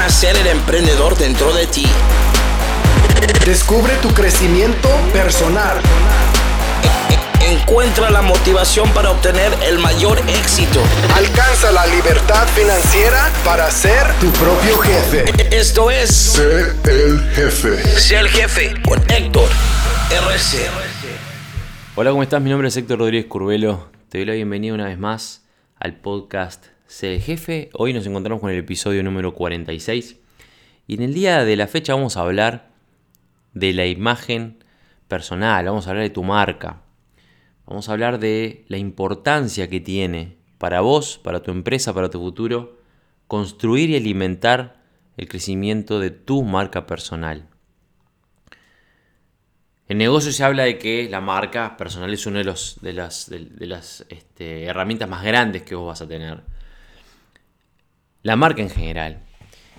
[0.00, 1.84] nacer el emprendedor dentro de ti.
[3.44, 5.76] Descubre tu crecimiento personal.
[7.42, 10.80] Encuentra la motivación para obtener el mayor éxito.
[11.14, 15.24] Alcanza la libertad financiera para ser tu propio jefe.
[15.54, 18.00] Esto es Sé el jefe.
[18.00, 19.50] Sé el jefe con Héctor
[20.10, 20.66] RC.
[21.96, 22.40] Hola, ¿cómo estás?
[22.40, 23.90] Mi nombre es Héctor Rodríguez Curvelo.
[24.08, 25.42] Te doy la bienvenida una vez más
[25.78, 27.70] al podcast Sé jefe.
[27.74, 30.18] Hoy nos encontramos con el episodio número 46.
[30.88, 32.72] Y en el día de la fecha vamos a hablar
[33.54, 34.64] de la imagen
[35.06, 36.82] personal, vamos a hablar de tu marca.
[37.64, 42.18] Vamos a hablar de la importancia que tiene para vos, para tu empresa, para tu
[42.18, 42.80] futuro,
[43.28, 44.82] construir y alimentar
[45.16, 47.46] el crecimiento de tu marca personal.
[49.86, 54.04] En negocio se habla de que la marca personal es una de, los, de las
[54.08, 56.42] este, herramientas más grandes que vos vas a tener.
[58.22, 59.22] La marca en general.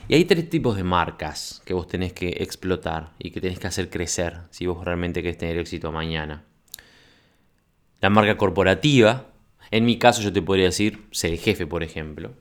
[0.08, 3.67] Y hay tres tipos de marcas que vos tenés que explotar y que tenés que
[3.67, 6.44] hacer crecer si vos realmente querés tener éxito mañana.
[8.00, 9.28] La marca corporativa,
[9.70, 12.33] en mi caso yo te podría decir ser el jefe, por ejemplo.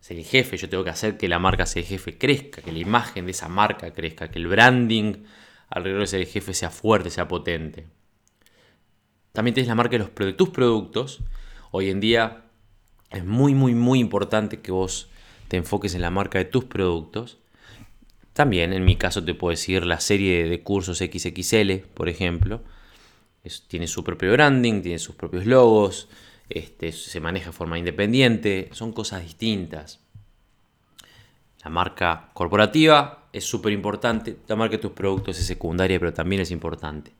[0.00, 2.72] Ser el jefe, yo tengo que hacer que la marca ser el jefe crezca, que
[2.72, 5.24] la imagen de esa marca crezca, que el branding
[5.68, 7.86] alrededor de ser el jefe sea fuerte, sea potente.
[9.32, 11.22] También tenés la marca de, los, de tus productos.
[11.72, 12.46] Hoy en día
[13.10, 15.10] es muy, muy, muy importante que vos
[15.52, 17.36] te enfoques en la marca de tus productos.
[18.32, 22.62] También, en mi caso, te puedo decir la serie de cursos XXL, por ejemplo.
[23.68, 26.08] Tiene su propio branding, tiene sus propios logos,
[26.48, 30.00] este, se maneja de forma independiente, son cosas distintas.
[31.62, 36.40] La marca corporativa es súper importante, la marca de tus productos es secundaria, pero también
[36.40, 37.12] es importante.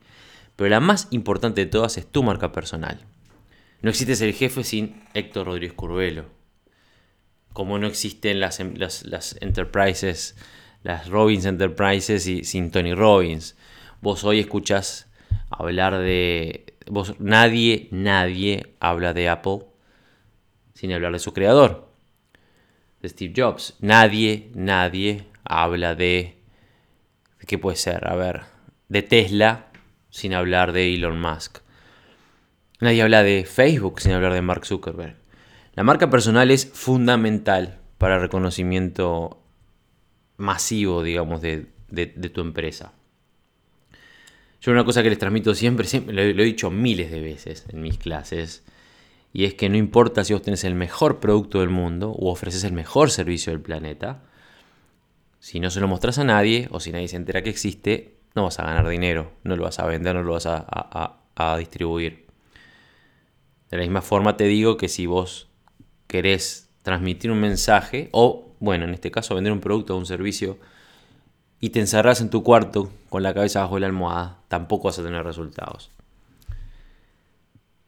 [0.55, 3.05] Pero la más importante de todas es tu marca personal.
[3.83, 6.41] No existe ser jefe sin Héctor Rodríguez Curvelo.
[7.53, 10.35] Como no existen las, las, las enterprises,
[10.83, 13.55] las Robbins Enterprises y, sin Tony Robbins.
[14.01, 15.09] Vos hoy escuchás
[15.49, 16.65] hablar de...
[16.87, 19.59] Vos, nadie, nadie habla de Apple
[20.73, 21.87] sin hablar de su creador,
[23.01, 23.75] de Steve Jobs.
[23.79, 25.95] Nadie, nadie habla.
[25.95, 26.37] ¿de
[27.47, 28.07] ¿Qué puede ser?
[28.07, 28.41] A ver,
[28.89, 29.67] de Tesla
[30.09, 31.59] sin hablar de Elon Musk.
[32.79, 35.22] Nadie habla de Facebook sin hablar de Mark Zuckerberg.
[35.75, 39.41] La marca personal es fundamental para el reconocimiento
[40.37, 41.65] masivo, digamos, de,
[42.31, 42.93] tu empresa.
[44.61, 47.81] Yo una cosa que les transmito siempre, siempre lo, he dicho miles de veces en
[47.81, 48.63] mis clases,
[49.33, 52.63] y es que no importa si vos tenés el mejor producto del mundo o ofreces
[52.63, 54.21] el mejor servicio del planeta,
[55.39, 58.43] si no se lo mostrás a nadie o si nadie se entera que existe, no
[58.43, 62.27] vas a ganar dinero, no lo vas a vender, no lo vas a distribuir.
[63.71, 65.49] De la misma forma te digo que si vos
[66.13, 70.59] querés transmitir un mensaje o, bueno, en este caso vender un producto o un servicio,
[71.59, 75.03] y te encerras en tu cuarto con la cabeza bajo la almohada, tampoco vas a
[75.03, 75.89] tener resultados.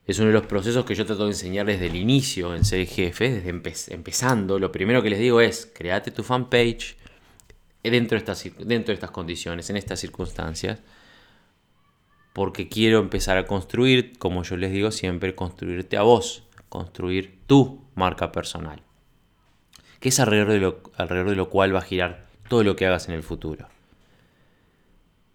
[0.08, 2.88] Es uno de los procesos que yo trato de enseñar desde el inicio en ser
[2.88, 4.58] desde empe empezando.
[4.58, 6.98] Lo primero que les digo es, créate tu fanpage
[7.84, 10.80] dentro de, estas, dentro de estas condiciones, en estas circunstancias,
[12.34, 17.85] porque quiero empezar a construir, como yo les digo siempre, construirte a vos, construir tu
[17.96, 18.82] marca personal,
[20.00, 22.86] que es alrededor de lo, alrededor de lo cual va a girar todo lo que
[22.86, 23.68] hagas en el futuro.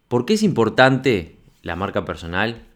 [0.09, 2.67] ¿Por qué es importante la marca personal?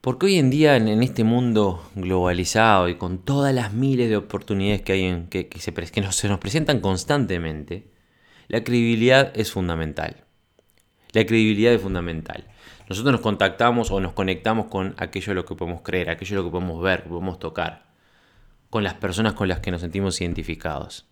[0.00, 4.82] Porque hoy en día en, este mundo globalizado y con todas las miles de oportunidades
[4.82, 7.92] que hay en, que, que, se, que nos, se nos presentan constantemente,
[8.48, 10.24] la credibilidad es fundamental.
[11.12, 12.51] La credibilidad es fundamental.
[12.92, 16.38] Nosotros nos contactamos o nos conectamos con aquello a lo que podemos creer, aquello a
[16.40, 17.86] lo que podemos ver, que podemos tocar
[18.68, 21.06] con las personas con las que nos sentimos identificados.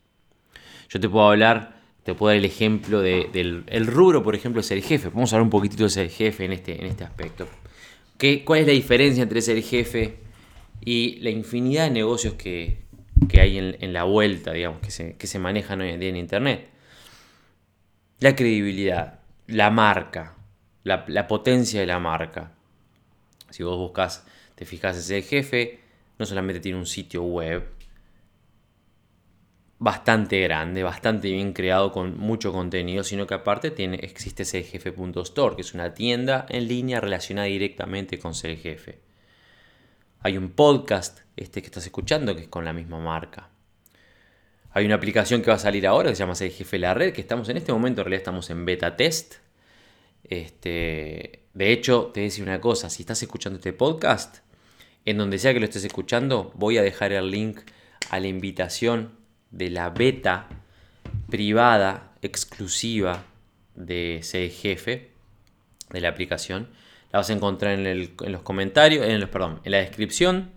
[0.90, 4.60] Yo te puedo hablar, te puedo dar el ejemplo de, del el rubro, por ejemplo,
[4.60, 5.08] de ser jefe.
[5.08, 7.48] Vamos a hablar un poquitito de ser jefe en este, en este aspecto.
[8.18, 10.18] ¿Qué, ¿Cuál es la diferencia entre ser jefe
[10.84, 12.82] y la infinidad de negocios que,
[13.26, 16.10] que hay en, en, la vuelta, digamos, que se, que se manejan hoy en día
[16.10, 16.68] en Internet?
[18.18, 20.36] La credibilidad, la marca,
[20.84, 22.52] la, potencia de la marca.
[23.50, 24.24] Si vos buscas,
[24.54, 25.80] te fijas en ser jefe,
[26.18, 27.68] no solamente tiene un sitio web
[29.78, 35.62] bastante grande, bastante bien creado con mucho contenido, sino que aparte tiene, existe Jefe.store, que
[35.62, 39.00] es una tienda en línea relacionada directamente con jefe.
[40.20, 43.48] Hay un podcast, este que estás escuchando, que es con la misma marca.
[44.72, 47.22] Hay una aplicación que va a salir ahora que se llama Jefe La Red, que
[47.22, 49.36] estamos en este momento, en realidad estamos en beta test.
[50.24, 54.38] Este, de hecho, te decir una cosa, si estás escuchando este podcast,
[55.04, 57.60] en donde sea que lo estés escuchando, voy a dejar el link
[58.10, 59.12] a la invitación
[59.50, 60.48] de la beta
[61.28, 63.24] privada exclusiva
[63.74, 65.10] de Ser Jefe,
[65.90, 66.68] de la aplicación.
[67.12, 70.52] La vas a encontrar en, los comentarios, en los, perdón, en la descripción.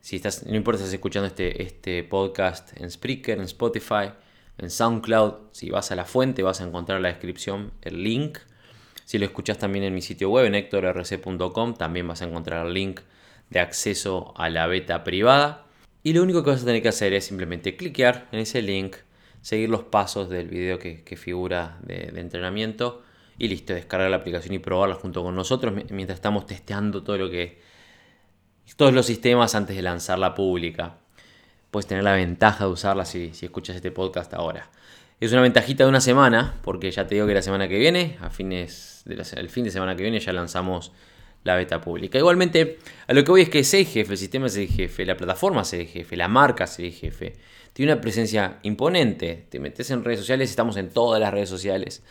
[0.00, 4.12] Si estás, no importa si estás escuchando este, este podcast en Spreaker, en Spotify,
[4.58, 8.38] en SoundCloud, si vas a la fuente vas a encontrar en la descripción el link.
[9.12, 12.72] Si lo escuchas también en mi sitio web, en hectorrc.com, también vas a encontrar el
[12.72, 13.00] link
[13.50, 15.66] de acceso a la beta privada.
[16.02, 18.96] Y lo único que vas a tener que hacer es simplemente cliquear en ese link,
[19.42, 23.02] seguir los pasos del video que, figura de, de, entrenamiento
[23.36, 27.28] y listo, descargar la aplicación y probarla junto con nosotros mientras estamos testeando todo lo
[27.28, 27.60] que
[28.76, 30.96] todos los sistemas antes de lanzarla pública.
[31.70, 34.70] Puedes tener la ventaja de usarla si, si escuchas este podcast ahora.
[35.22, 38.16] Es una ventajita de una semana, porque ya te digo que la semana que viene,
[38.20, 40.90] a fines del fin de semana que viene, ya lanzamos
[41.44, 42.18] la beta pública.
[42.18, 46.26] Igualmente, a lo que voy es que CGF, el sistema CGF, la plataforma CGF, la
[46.26, 47.22] marca CGF,
[47.72, 49.46] tiene una presencia imponente.
[49.48, 52.02] Te metes en redes sociales, estamos en todas las redes sociales.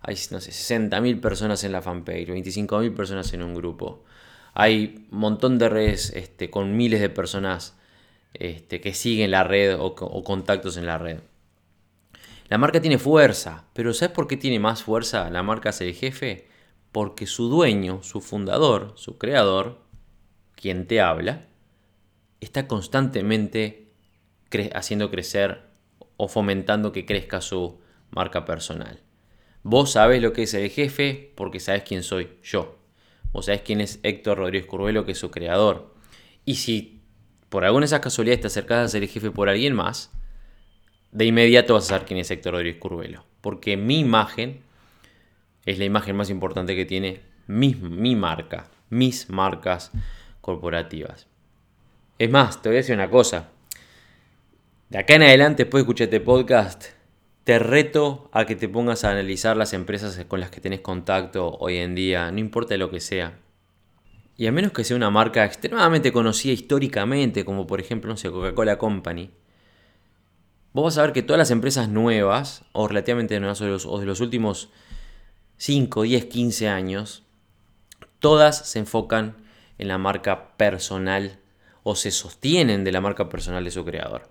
[0.00, 4.02] Hay, no sé, 60.000 personas en la fanpage, 25.000 personas en un grupo.
[4.54, 7.76] Hay un montón de redes este, con miles de personas
[8.34, 11.20] este, que siguen la red o, contactos en la red.
[12.48, 16.44] La marca tiene fuerza, pero ¿sabes por qué tiene más fuerza la marca CGF?
[16.92, 19.80] Porque su dueño, su fundador, su creador,
[20.54, 21.48] quien te habla,
[22.40, 23.92] está constantemente
[24.74, 25.66] haciendo crecer
[26.16, 29.02] o fomentando que crezca su marca personal.
[29.62, 32.78] Vos sabés lo que es el jefe porque sabés quién soy yo.
[33.32, 35.94] Vos sabés quién es Héctor Rodríguez Curvelo, que es su creador.
[36.44, 37.02] Y si
[37.48, 40.12] por alguna de esas casualidades te acercás a ser el jefe por alguien más,
[41.12, 43.24] de inmediato vas a saber quién es Héctor Rodríguez Curvelo.
[43.40, 44.62] Porque mi imagen
[45.64, 49.90] es la imagen más importante que tiene mi, mi marca, mis marcas
[50.40, 51.26] corporativas.
[52.18, 53.50] Es más, te voy a decir una cosa.
[54.88, 56.86] De acá en adelante, después de escuchar este podcast,
[57.44, 61.56] te reto a que te pongas a analizar las empresas con las que tenés contacto
[61.60, 63.38] hoy en día, no importa lo que sea.
[64.36, 68.30] Y a menos que sea una marca extremadamente conocida históricamente, como por ejemplo, no sé,
[68.30, 69.30] Coca-Cola Company,
[70.76, 74.20] vos vas a ver que todas las empresas nuevas, o relativamente nuevas, o de los
[74.20, 74.68] últimos
[75.56, 77.22] 5, 10, 15 años,
[78.18, 79.36] todas se enfocan
[79.78, 81.38] en la marca personal
[81.82, 84.28] o se sostienen de la marca personal de su creador.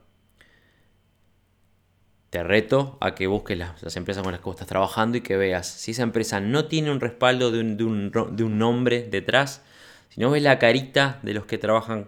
[2.30, 5.38] Te reto a que busques las, empresas con las que vos estás trabajando y que
[5.38, 9.63] veas si esa empresa no tiene un respaldo de un, nombre detrás,
[10.09, 12.07] si no ves la carita de los que trabajan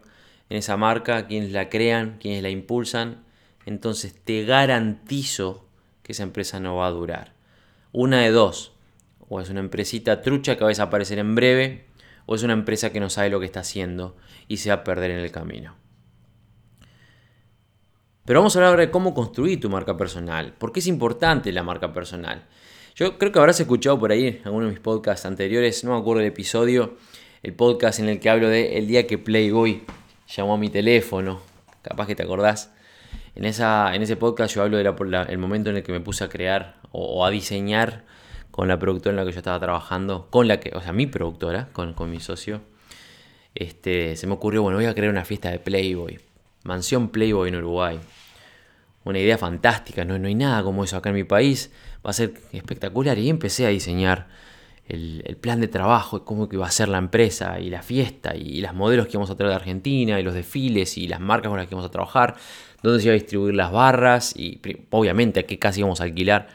[0.52, 3.26] en esa marca, quienes la crean, quienes la impulsan,
[3.68, 5.68] entonces te garantizo
[6.02, 7.34] que esa empresa no va a durar.
[7.92, 8.72] Una de dos,
[9.28, 11.86] o es una empresita trucha que va a desaparecer en breve,
[12.26, 14.16] o es una empresa que no sabe lo que está haciendo
[14.48, 15.76] y se va a perder en el camino.
[18.24, 20.54] Pero vamos a hablar ahora de cómo construir tu marca personal.
[20.54, 22.46] ¿Por qué es importante la marca personal?
[22.96, 26.00] Yo creo que habrás escuchado por ahí en alguno de mis podcasts anteriores, no me
[26.00, 26.96] acuerdo el episodio,
[27.44, 29.84] el podcast en el que hablo de el día que Playboy
[30.34, 31.42] llamó a mi teléfono.
[31.82, 32.77] Capaz que te acordás.
[33.38, 36.28] En, esa, en ese podcast yo hablo del momento en el que me puse a
[36.28, 38.04] crear o a diseñar
[38.50, 41.06] con la productora en la que yo estaba trabajando, con la que, o sea, mi
[41.06, 42.62] productora, con, mi socio,
[43.54, 46.20] este, se me ocurrió, bueno, voy a crear una fiesta de Playboy,
[46.64, 48.00] mansión Playboy en Uruguay.
[49.04, 51.72] Una idea fantástica, no, no hay nada como eso acá en mi país,
[52.04, 53.20] va a ser espectacular.
[53.20, 54.30] Y empecé a diseñar
[54.88, 58.42] el, plan de trabajo, cómo que iba a ser la empresa y la fiesta y,
[58.42, 61.50] y las modelos que íbamos a traer de Argentina y los desfiles y las marcas
[61.50, 62.36] con las que íbamos a trabajar,
[62.84, 66.48] dónde se iba a distribuir las barras y obviamente a qué casa íbamos a alquilar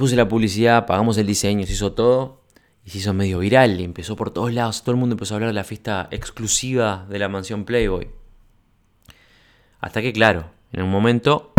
[0.00, 2.40] Puse la publicidad, pagamos el diseño, se hizo todo
[2.86, 4.82] y se hizo medio viral empezó por todos lados.
[4.82, 8.08] Todo el mundo empezó a hablar de la fiesta exclusiva de la mansión Playboy.
[9.78, 11.52] Hasta que, claro, en un momento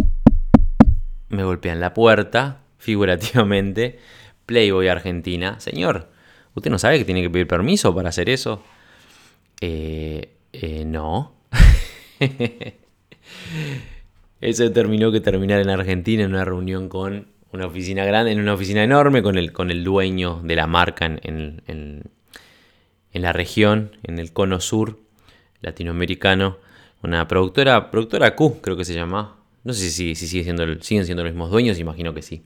[1.30, 4.00] me golpean la puerta, figurativamente,
[4.48, 5.60] Playboy Argentina.
[5.60, 6.10] Señor,
[6.56, 8.64] ¿usted no sabe que tiene que pedir permiso para hacer eso?
[9.62, 11.36] Eh, eh no.
[14.42, 18.54] Eso determinó que terminar en Argentina en una reunión con una oficina grande, en una
[18.54, 22.04] oficina enorme con el, con el dueño de la marca en, en,
[23.14, 25.00] la región, en el cono sur
[25.62, 26.58] latinoamericano.
[27.04, 29.38] Una productora, productora Q creo que se llama.
[29.64, 32.44] No sé si, si sigue siendo, siguen siendo los mismos dueños, imagino que sí.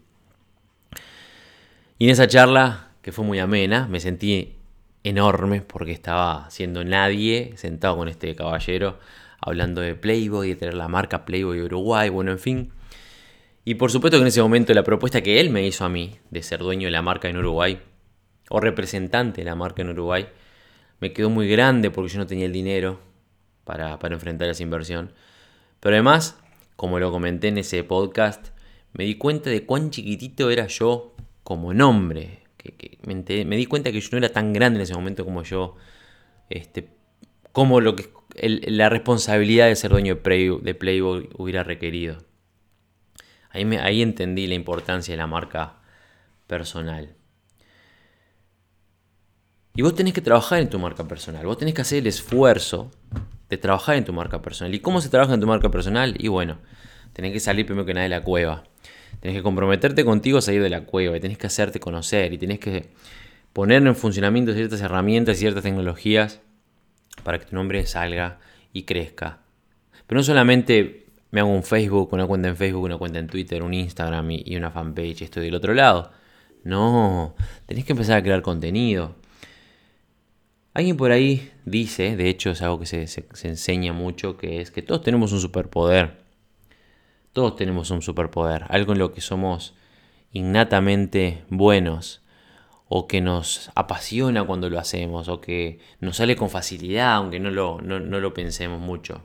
[1.97, 4.55] Y en esa charla, que fue muy amena, me sentí
[5.03, 8.97] enorme porque estaba siendo nadie sentado con este caballero
[9.45, 12.71] hablando de Playboy, de tener la marca Playboy Uruguay, bueno, en fin.
[13.63, 16.17] Y por supuesto que en ese momento la propuesta que él me hizo a mí
[16.31, 17.79] de ser dueño de la marca en Uruguay,
[18.49, 20.27] o representante de la marca en Uruguay,
[20.99, 22.99] me quedó muy grande porque yo no tenía el dinero
[23.65, 25.13] para, enfrentar esa inversión.
[25.79, 26.39] Pero además,
[26.75, 28.47] como lo comenté en ese podcast,
[28.93, 32.39] me di cuenta de cuán chiquitito era yo como nombre.
[32.57, 35.75] Que, me, di cuenta que yo no era tan grande en ese momento como yo,
[36.49, 36.89] este,
[37.51, 38.09] como lo que
[38.41, 42.17] la responsabilidad de ser dueño de, Playboy, hubiera requerido.
[43.49, 45.77] Ahí, ahí entendí la importancia de la marca
[46.47, 47.15] personal.
[49.75, 52.91] Y vos tenés que trabajar en tu marca personal, vos tenés que hacer el esfuerzo
[53.49, 54.73] de trabajar en tu marca personal.
[54.73, 56.15] ¿Y cómo se trabaja en tu marca personal?
[56.17, 56.59] Y bueno,
[57.13, 58.63] tenés que salir primero que nada de la cueva.
[59.19, 62.37] Tenés que comprometerte contigo a salir de la cueva y tenés que hacerte conocer y
[62.37, 62.89] tenés que
[63.53, 66.41] poner en funcionamiento ciertas herramientas y ciertas tecnologías
[67.25, 68.39] para que tu nombre salga
[68.71, 69.39] y crezca.
[70.05, 73.63] Pero no solamente me hago un Facebook, una cuenta en Facebook, una cuenta en Twitter,
[73.63, 76.11] un Instagram y una fanpage, estoy del otro lado.
[76.63, 79.15] No, tenés que empezar a crear contenido.
[80.75, 84.69] Alguien por ahí dice, de hecho es algo que se, se enseña mucho, que es
[84.69, 86.23] que todos tenemos un superpoder.
[87.33, 89.73] Todos tenemos un superpoder, algo en lo que somos
[90.31, 92.21] innatamente buenos
[92.87, 97.51] o que nos apasiona cuando lo hacemos o que nos sale con facilidad aunque no
[97.51, 99.23] lo, no, lo pensemos mucho.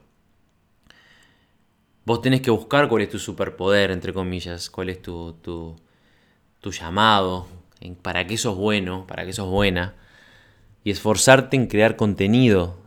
[2.04, 5.76] Vos tenés que buscar cuál es tu superpoder, entre comillas, cuál es tu, tu,
[6.60, 7.46] tu llamado,
[8.02, 9.94] para qué sos bueno, para qué sos buena,
[10.82, 12.78] y esforzarte en crear contenido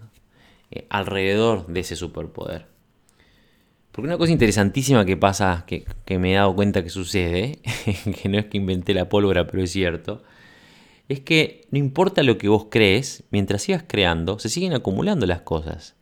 [0.72, 2.68] eh, alrededor de ese superpoder.
[3.92, 5.86] Porque una cosa interesantísima que pasa, que,
[6.18, 7.60] me he dado cuenta que sucede,
[8.22, 10.24] que no es que inventé la pólvora, pero es cierto,
[11.10, 15.41] es que no importa lo que vos crees, mientras sigas creando, se siguen acumulando las
[15.41, 15.95] cosas.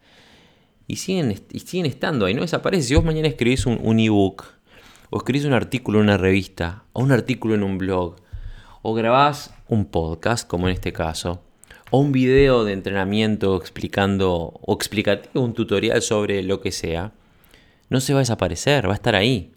[0.88, 2.89] Y siguen, siguen estando ahí, no desaparece.
[2.89, 4.46] Si vos mañana escribís un, un ebook,
[5.10, 8.15] o escribís un artículo en una revista, o un artículo en un blog,
[8.81, 11.43] o grabás un podcast, como en este caso,
[11.91, 17.13] o un video de entrenamiento explicando o explicativo, un tutorial sobre lo que sea,
[17.89, 19.53] no se va a desaparecer, va a estar ahí.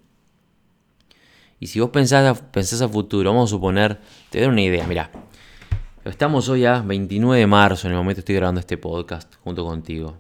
[1.61, 4.87] Y si vos pensás a, pensás a futuro, vamos a suponer, te doy una idea,
[4.87, 5.11] mira,
[6.11, 10.19] estamos hoy a 29 de marzo, en el momento estoy grabando este podcast junto contigo.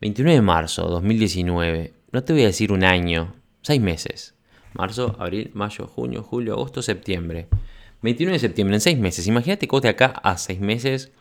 [0.00, 4.34] 29 de marzo 2019, no te voy a decir un año, seis meses.
[4.72, 7.48] Marzo, abril, mayo, junio, julio, agosto, septiembre.
[8.02, 9.26] 29 de septiembre, en seis meses.
[9.26, 11.12] Imagínate que vos de acá a seis meses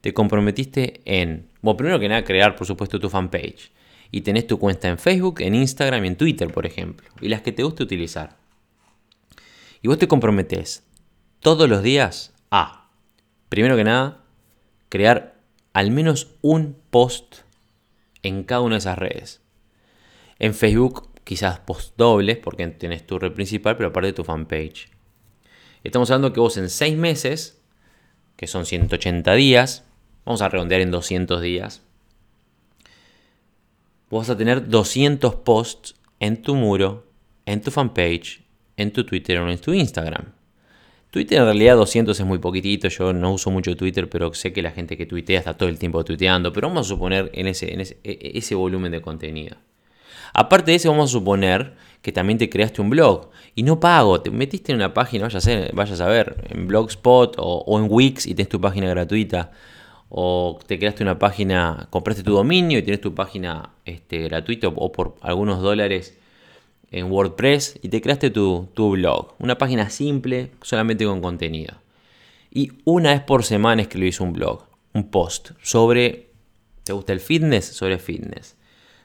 [0.00, 3.72] te comprometiste en, bueno, primero que nada, crear, por supuesto, tu fanpage
[4.10, 7.40] y tenés tu cuenta en Facebook, en Instagram y en Twitter, por ejemplo, y las
[7.40, 8.36] que te guste utilizar.
[9.80, 10.84] Y vos te comprometés
[11.40, 12.83] todos los días a,
[13.54, 14.24] primero que nada,
[14.88, 15.36] crear
[15.74, 17.42] al menos un post
[18.24, 19.42] en cada una de esas redes.
[20.40, 24.90] En Facebook quizás post dobles porque tenés tu red principal, pero aparte tu fanpage.
[25.84, 27.62] Estamos hablando que vos en 6 meses,
[28.36, 29.84] que son 180 días,
[30.24, 31.82] vamos a redondear en 200 días,
[34.10, 37.06] vas a tener 200 posts en tu muro,
[37.46, 38.42] en tu fanpage,
[38.76, 40.32] en tu Twitter o en tu Instagram.
[41.14, 44.62] Twitter en realidad 200 es muy poquitito, yo no uso mucho Twitter, pero sé que
[44.62, 47.52] la gente que tuitea está todo el tiempo tuiteando, pero vamos a suponer en e,
[47.52, 49.56] e, ese volumen de contenido.
[50.32, 54.22] Aparte de eso, vamos a suponer que también te creaste un blog y no pago,
[54.22, 55.28] te metiste en una página,
[55.72, 59.52] vayas a, a ver, en Blogspot o, en Wix y tenés tu página gratuita
[60.08, 64.90] o te creaste una página, compraste tu dominio y tienes tu página este, gratuita o
[64.90, 66.18] por algunos dólares
[66.94, 69.34] en WordPress y te creaste tu, tu, blog.
[69.38, 71.74] Una página simple, solamente con contenido.
[72.50, 76.30] Y una vez por semana escribís un blog, un post sobre,
[76.84, 77.64] ¿te gusta el fitness?
[77.66, 78.56] Sobre fitness.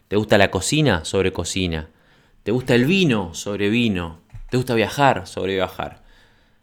[0.07, 1.03] ¿Te gusta la cocina?
[1.03, 1.89] Sobre cocina.
[2.43, 3.33] ¿Te gusta el vino?
[3.33, 4.21] Sobre vino.
[4.49, 5.25] ¿Te gusta viajar?
[5.25, 6.03] Sobre viajar.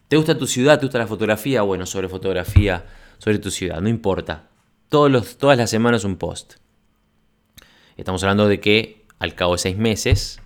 [0.07, 0.79] ¿Te gusta tu ciudad?
[0.79, 1.61] ¿Te gusta la fotografía?
[1.61, 2.85] Bueno, sobre fotografía
[3.17, 4.49] sobre tu ciudad, no importa.
[4.89, 6.55] Todos los, todas las semanas un post.
[7.97, 10.39] Estamos hablando de que al cabo de seis meses,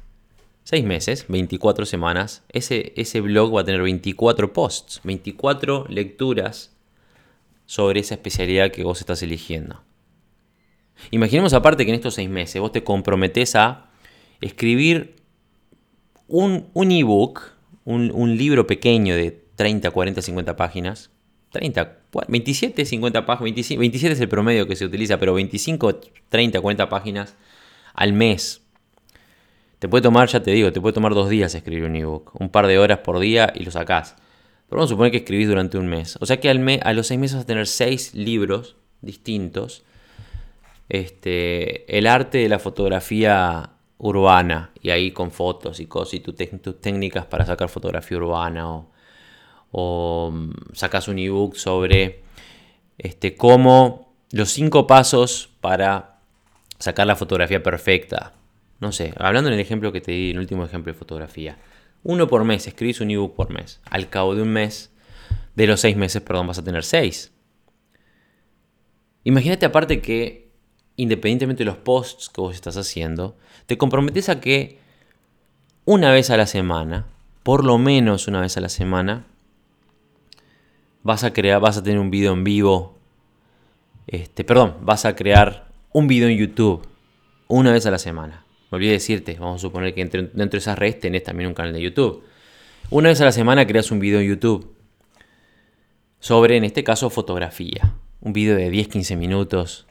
[0.64, 6.76] seis meses, 24 semanas, ese, ese blog va a tener 24 posts, 24 lecturas
[7.66, 9.82] sobre esa especialidad que vos estás eligiendo.
[11.10, 13.90] Imaginemos aparte que en estos seis meses vos te comprometes a
[14.40, 15.16] escribir
[16.28, 17.42] un, un ebook,
[17.86, 21.12] un, un libro pequeño de 30, 40, 50 páginas,
[21.52, 26.00] 30, 27, 50 páginas, 27 es el promedio que se utiliza, pero 25,
[26.30, 27.36] 30, 40 páginas
[27.94, 28.61] al mes.
[29.82, 32.50] Te puede tomar, ya te digo, te puede tomar dos días escribir un ebook, un
[32.50, 34.16] par de horas por día y lo sacás.
[34.70, 36.18] Pero vamos a suponer que escribís durante un mes.
[36.22, 39.84] O sea que al mes, a los seis meses vas a tener seis libros distintos.
[40.88, 46.80] Este, el arte de la fotografía urbana, y ahí con fotos y cosas, y tus
[46.80, 48.92] técnicas para sacar fotografía urbana o
[49.72, 52.24] o mm, sacas un ebook sobre
[52.98, 56.20] este, cómo los cinco pasos para
[56.80, 58.34] sacar la fotografía perfecta.
[58.82, 61.60] No sé, hablando en el ejemplo que te di, el último ejemplo de fotografía,
[62.04, 63.80] uno por mes, escribís un ebook por mes.
[63.86, 64.92] Al cabo de un mes,
[65.56, 67.32] de los seis meses, perdón, vas a tener seis.
[69.24, 70.50] Imagínate aparte que,
[70.96, 74.80] independientemente de los posts que vos estás haciendo, te comprometes a que
[75.86, 77.06] una vez a la semana,
[77.44, 79.28] por lo menos una vez a la semana,
[81.04, 82.98] vas a crear, vas a tener un video en vivo.
[84.08, 86.88] Este, perdón, vas a crear un video en YouTube
[87.48, 88.46] una vez a la semana.
[88.72, 91.74] Me olvidé decirte, vamos a suponer que dentro de esas redes tenés también un canal
[91.74, 92.24] de YouTube.
[92.90, 94.74] Una vez a la semana creas un video en YouTube
[96.20, 97.96] sobre, en este caso, fotografía.
[98.22, 99.88] Un video de 10-15 minutos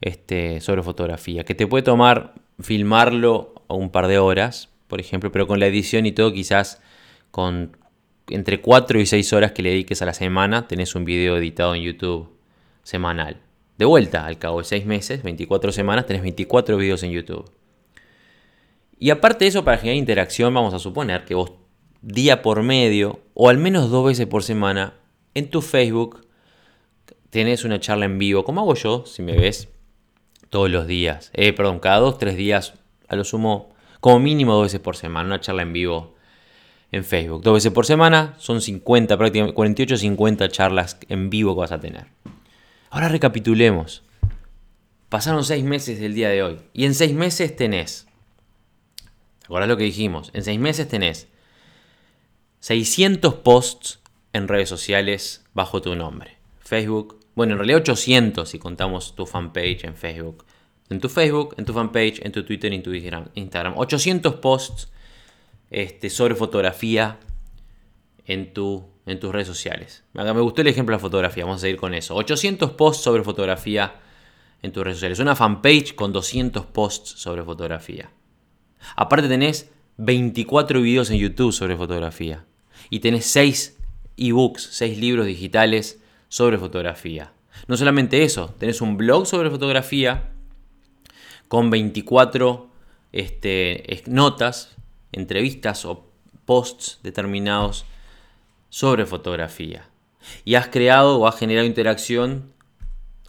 [0.00, 5.46] este, sobre fotografía, que te puede tomar filmarlo un par de horas, por ejemplo, pero
[5.46, 6.80] con la edición y todo, quizás
[7.30, 7.76] con
[8.28, 11.74] entre 4 y 6 horas que le dediques a la semana, tenés un video editado
[11.74, 12.30] en YouTube
[12.84, 13.40] semanal.
[13.76, 17.50] De vuelta, al cabo de 6 meses, 24 semanas, tenés 24 videos en YouTube.
[19.00, 21.52] Y aparte de eso, para generar interacción, vamos a suponer que vos
[22.02, 24.92] día por medio, o al menos dos veces por semana,
[25.32, 26.26] en tu Facebook
[27.30, 29.70] tenés una charla en vivo, como hago yo, si me ves,
[30.50, 31.30] todos los días.
[31.32, 32.74] Eh, perdón, cada dos, tres días,
[33.08, 36.14] a lo sumo, como mínimo dos veces por semana, una charla en vivo
[36.92, 37.42] en Facebook.
[37.42, 41.80] Dos veces por semana, son 50, prácticamente 48, 50 charlas en vivo que vas a
[41.80, 42.04] tener.
[42.90, 44.02] Ahora recapitulemos.
[45.08, 46.58] Pasaron seis meses del día de hoy.
[46.74, 48.06] Y en seis meses tenés.
[49.50, 50.30] ¿Te acordás lo que dijimos?
[50.32, 51.26] En seis meses tenés
[52.60, 53.98] 600 posts
[54.32, 56.36] en redes sociales bajo tu nombre.
[56.60, 60.44] Facebook, bueno, en realidad 800 si contamos tu fanpage en Facebook.
[60.88, 63.74] En tu Facebook, en tu fanpage, en tu Twitter en tu Instagram.
[63.76, 64.92] 800 posts
[65.68, 67.18] este, sobre fotografía
[68.26, 70.04] en, tu, en tus redes sociales.
[70.12, 72.14] Me gustó el ejemplo de la fotografía, vamos a seguir con eso.
[72.14, 73.94] 800 posts sobre fotografía
[74.62, 75.18] en tus redes sociales.
[75.18, 78.12] Una fanpage con 200 posts sobre fotografía.
[78.96, 82.44] Aparte tenés 24 videos en YouTube sobre fotografía.
[82.88, 83.78] Y tenés 6
[84.16, 87.32] ebooks, 6 libros digitales sobre fotografía.
[87.68, 90.30] No solamente eso, tenés un blog sobre fotografía
[91.48, 92.70] con 24
[93.12, 94.76] este, notas,
[95.12, 96.08] entrevistas o
[96.44, 97.84] posts determinados
[98.68, 99.88] sobre fotografía.
[100.44, 102.52] Y has creado o has generado interacción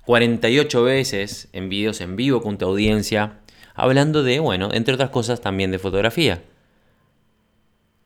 [0.05, 3.39] 48 veces en vídeos en vivo con tu audiencia,
[3.81, 6.43] hablando de, bueno, entre otras cosas también de fotografía.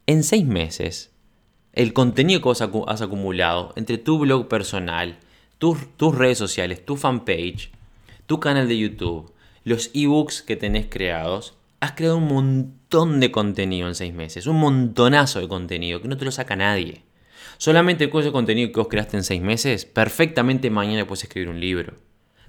[0.07, 1.11] En seis meses
[1.73, 5.17] el contenido que has acumulado entre tu blog personal,
[5.57, 7.69] tus, tus redes sociales, tu fanpage,
[8.25, 9.33] tu canal de YouTube,
[9.65, 14.57] los ebooks que tenés creados, has creado un montón de contenido en seis meses, un
[14.57, 17.03] montonazo de contenido que no te lo saca nadie.
[17.57, 21.59] Solamente con ese contenido que vos creaste en seis meses, perfectamente mañana puedes escribir un
[21.59, 21.95] libro.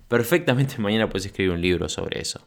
[0.07, 2.47] Perfectamente mañana puedes escribir un libro sobre eso.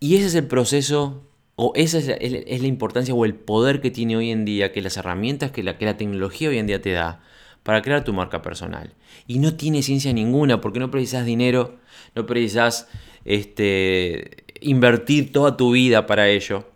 [0.00, 1.22] Y ese es el proceso
[1.56, 4.96] o esa es la, importancia o el poder que tiene hoy en día, que las
[4.96, 7.22] herramientas que la, que la tecnología hoy en día te da
[7.62, 8.94] para crear tu marca personal.
[9.26, 11.78] Y no tiene ciencia ninguna, porque no precisas dinero,
[12.14, 12.88] no precisas
[13.26, 16.66] este, invertir toda tu vida para ello.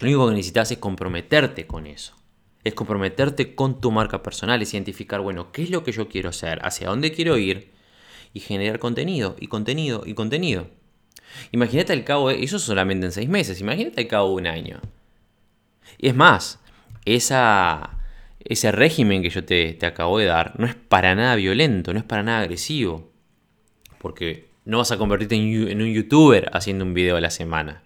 [0.00, 2.14] Lo único que necesitas es comprometerte con eso.
[2.64, 6.30] Es comprometerte con tu marca personal, es identificar, bueno, qué es lo que yo quiero
[6.30, 7.72] hacer, hacia dónde quiero ir
[8.32, 10.68] y generar contenido y contenido y contenido.
[11.52, 12.42] Imagínate al cabo de.
[12.42, 13.60] Eso solamente en seis meses.
[13.60, 14.80] Imagínate al cabo de un año.
[15.98, 16.60] Y es más,
[17.04, 21.98] ese régimen que yo te, te acabo de dar no es para nada violento, no
[21.98, 23.10] es para nada agresivo.
[23.98, 27.82] Porque no vas a convertirte en, en un youtuber haciendo un video a la semana.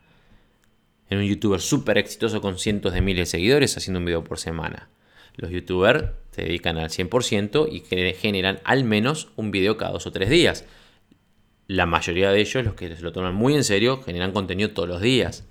[1.10, 4.38] En un youtuber súper exitoso con cientos de miles de seguidores haciendo un video por
[4.38, 4.88] semana.
[5.38, 10.12] Los youtubers se dedican al 100% y generan al menos un video cada dos o
[10.12, 10.64] tres días
[11.68, 14.88] la mayoría de ellos, los que se lo toman muy en serio, generan contenido todos
[14.88, 15.46] los días.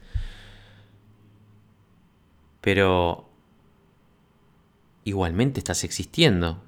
[2.60, 3.30] Pero
[5.03, 6.63] igualmente estás existiendo.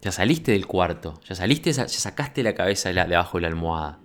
[0.00, 3.98] Ya saliste del cuarto, ya saliste, ya sacaste la cabeza de, abajo de la almohada.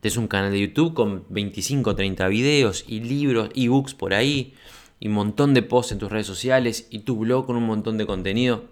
[0.00, 4.54] Tienes un canal de YouTube con 25 o 30 videos y libros, ebooks por ahí,
[5.00, 7.96] y un montón de posts en tus redes sociales, y tu blog con un montón
[7.96, 8.64] de contenido.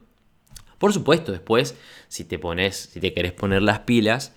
[0.78, 1.76] Por supuesto, después,
[2.08, 4.34] si te pones, si te querés poner las pilas,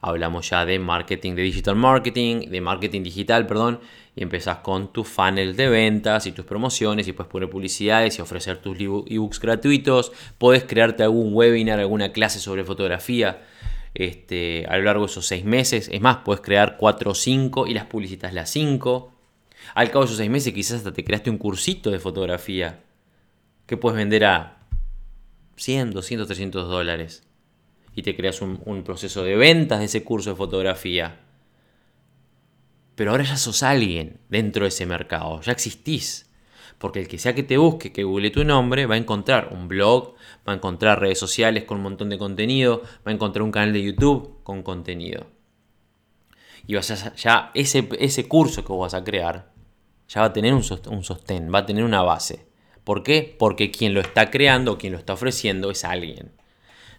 [0.00, 3.80] hablamos ya de marketing, de digital marketing, de marketing digital, perdón,
[4.16, 8.22] y empezás con tu funnel de ventas y tus promociones y puedes poner publicidades y
[8.22, 13.42] ofrecer tus ebooks gratuitos, puedes crearte algún webinar, alguna clase sobre fotografía
[13.94, 17.66] este, a lo largo de esos seis meses, es más, puedes crear cuatro o cinco
[17.66, 19.12] y las publicitas las cinco.
[19.74, 22.80] Al cabo de esos seis meses quizás hasta te creaste un cursito de fotografía
[23.66, 24.58] que puedes vender a
[25.56, 27.29] 100, 200, 300 dólares
[28.00, 31.20] y te creas un, proceso de ventas de ese curso de fotografía.
[32.94, 36.30] Pero ahora ya sos alguien dentro de ese mercado, ya existís.
[36.78, 39.68] Porque el que sea que te busque, que google tu nombre, va a encontrar un
[39.68, 40.14] blog,
[40.48, 43.74] va a encontrar redes sociales con un montón de contenido, va a encontrar un canal
[43.74, 45.26] de YouTube con contenido.
[46.66, 49.52] Y vas a, ya ese, ese curso que vas a crear
[50.08, 52.46] ya va a tener un sostén, va a tener una base.
[52.82, 53.36] ¿Por qué?
[53.38, 56.39] Porque quien lo está creando, quien lo está ofreciendo es alguien.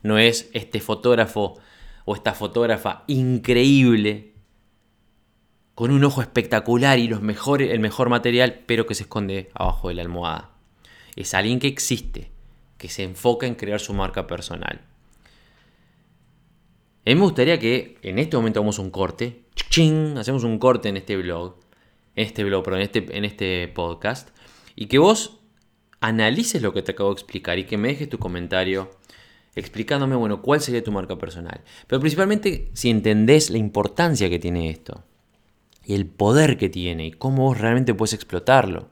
[0.04, 1.60] No es este fotógrafo
[2.06, 4.34] o esta fotógrafa increíble
[5.76, 9.88] con un ojo espectacular y los mejores, el mejor material, pero que se esconde abajo
[9.88, 10.52] de la almohada.
[11.16, 12.32] Es alguien que existe,
[12.78, 14.82] que se enfoca en crear su marca personal.
[17.04, 19.46] A mí me gustaría que en este momento hagamos un corte,
[20.18, 21.56] hacemos un corte en este blog,
[22.16, 24.30] en este blog, pero en este, en este podcast,
[24.76, 25.40] y que vos
[26.00, 28.92] analices lo que te acabo de explicar y que me dejes tu comentario
[29.56, 31.62] explicándome, bueno, cuál sería tu marca personal.
[31.88, 35.04] Pero principalmente si entendés la importancia que tiene esto
[35.86, 38.88] y el poder que tiene y cómo vos realmente puedes explotarlo.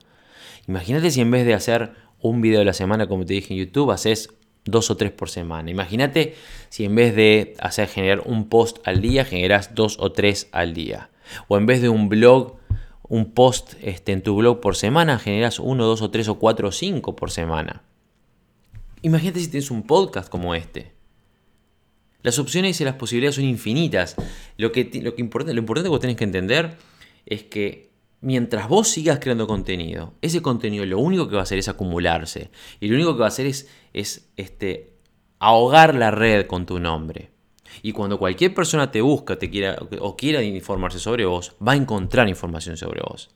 [0.68, 3.60] Imagínate si en vez de hacer un video a la semana, como te dije en
[3.60, 4.28] YouTube, haces
[4.64, 5.70] dos o tres por semana.
[5.70, 6.34] Imagínate
[6.68, 10.74] si en vez de hacer generar un post al día, generas dos o tres al
[10.74, 11.10] día.
[11.48, 12.56] O en vez de un blog,
[13.08, 16.68] un post este, en tu blog por semana, generas uno, dos o tres o cuatro
[16.68, 17.82] o cinco por semana.
[19.02, 20.92] Imagínate si tienes un podcast como este.
[22.22, 24.16] Las opciones y las posibilidades son infinitas.
[24.58, 26.76] Lo, que, lo, que importante, lo importante que vos tenés que entender
[27.24, 31.58] es que mientras vos sigas creando contenido, ese contenido lo único que va a hacer
[31.58, 32.50] es acumularse.
[32.78, 34.92] Y lo único que va a hacer es, es este,
[35.38, 37.30] ahogar la red con tu nombre.
[37.82, 41.76] Y cuando cualquier persona te busca te quiera, o quiera informarse sobre vos, va a
[41.76, 43.30] encontrar información sobre vos.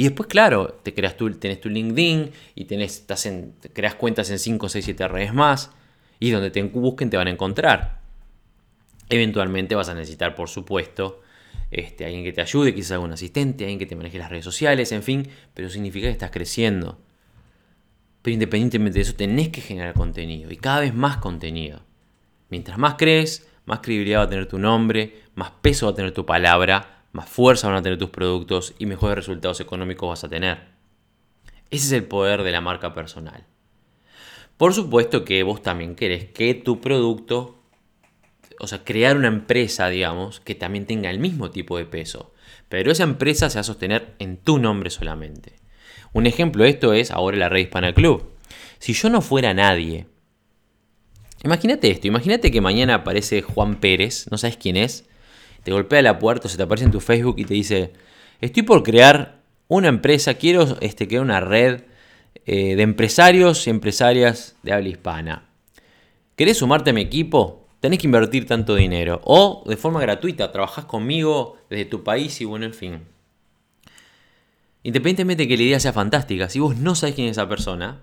[0.00, 3.04] Y después, claro, te creas tu, tenés tu LinkedIn y tenés,
[3.74, 5.72] creas cuentas en 5, 6, 7 redes más.
[6.18, 8.00] Y donde te busquen te van a encontrar.
[9.10, 11.20] Eventualmente vas a necesitar, por supuesto,
[11.70, 14.90] este, alguien que te ayude, quizás algún asistente, alguien que te maneje las redes sociales,
[14.92, 16.98] en fin, pero significa que estás creciendo.
[18.22, 21.82] Pero independientemente de eso, tenés que generar contenido y cada vez más contenido.
[22.48, 26.12] Mientras más crees, más credibilidad va a tener tu nombre, más peso va a tener
[26.12, 30.28] tu palabra, más fuerza van a tener tus productos y mejores resultados económicos vas a
[30.28, 30.58] tener.
[31.70, 33.46] Ese es el poder de la marca personal.
[34.56, 37.62] Por supuesto que vos también querés que tu producto,
[38.58, 42.34] o sea, crear una empresa, digamos, que también tenga el mismo tipo de peso.
[42.68, 45.54] Pero esa empresa se va a sostener en tu nombre solamente.
[46.12, 48.30] Un ejemplo de esto es ahora la Red Hispana Club.
[48.78, 50.06] Si yo no fuera nadie,
[51.44, 55.08] imagínate esto, imagínate que mañana aparece Juan Pérez, no sabes quién es,
[55.62, 57.92] te golpea la puerta, se te aparece en tu Facebook y te dice,
[58.40, 61.82] estoy por crear una empresa, quiero este, crear una red
[62.46, 65.48] eh, de empresarios y empresarias de habla hispana.
[66.36, 67.68] ¿Querés sumarte a mi equipo?
[67.80, 69.20] Tenés que invertir tanto dinero.
[69.24, 73.00] O de forma gratuita, trabajás conmigo desde tu país y bueno, en fin.
[74.82, 78.00] Independientemente de que la idea sea fantástica, si vos no sabés quién es esa persona,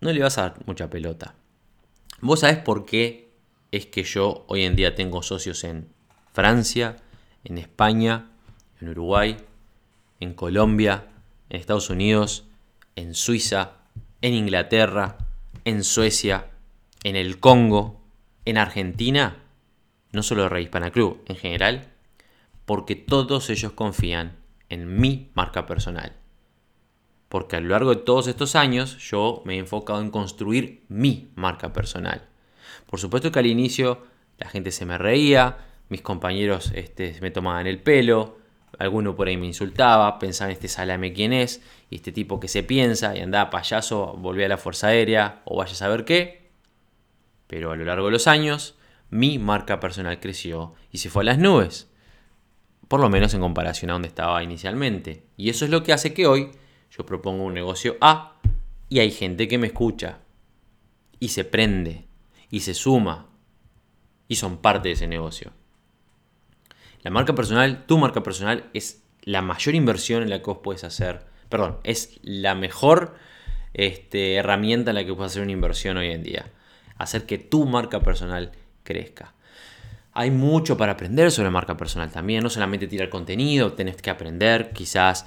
[0.00, 1.34] no le vas a dar mucha pelota.
[2.20, 3.32] Vos sabés por qué
[3.70, 5.88] es que yo hoy en día tengo socios en
[6.32, 6.96] Francia,
[7.44, 8.30] en España,
[8.80, 9.36] en Uruguay,
[10.20, 11.06] en Colombia,
[11.48, 12.44] en Estados Unidos,
[12.96, 13.72] en Suiza,
[14.20, 15.18] en Inglaterra,
[15.64, 16.46] en Suecia,
[17.02, 18.00] en el Congo,
[18.44, 19.36] en Argentina,
[20.12, 21.88] no solo Rey Hispana Club, en general,
[22.64, 24.36] porque todos ellos confían
[24.68, 26.12] en mi marca personal.
[27.28, 31.30] Porque a lo largo de todos estos años yo me he enfocado en construir mi
[31.34, 32.28] marca personal.
[32.88, 34.06] Por supuesto que al inicio
[34.38, 35.58] la gente se me reía,
[35.92, 38.38] mis compañeros este, me tomaban el pelo,
[38.78, 42.62] alguno por ahí me insultaba, pensaban este salame quién es, y este tipo que se
[42.62, 46.50] piensa y andaba payaso, volvía a la Fuerza Aérea o vaya a saber qué.
[47.46, 48.78] Pero a lo largo de los años,
[49.10, 51.90] mi marca personal creció y se fue a las nubes.
[52.88, 55.26] Por lo menos en comparación a donde estaba inicialmente.
[55.36, 56.52] Y eso es lo que hace que hoy
[56.90, 58.40] yo propongo un negocio A
[58.88, 60.20] y hay gente que me escucha
[61.20, 62.06] y se prende
[62.48, 63.28] y se suma
[64.26, 65.52] y son parte de ese negocio.
[67.02, 70.84] La marca personal, tu marca personal, es la mayor inversión en la que vos puedes
[70.84, 71.24] hacer.
[71.48, 73.14] Perdón, es la mejor
[73.74, 76.46] este, herramienta en la que puedes hacer una inversión hoy en día.
[76.96, 78.52] Hacer que tu marca personal
[78.84, 79.34] crezca.
[80.14, 84.72] Hay mucho para aprender sobre marca personal también, no solamente tirar contenido, tenés que aprender
[84.72, 85.24] quizás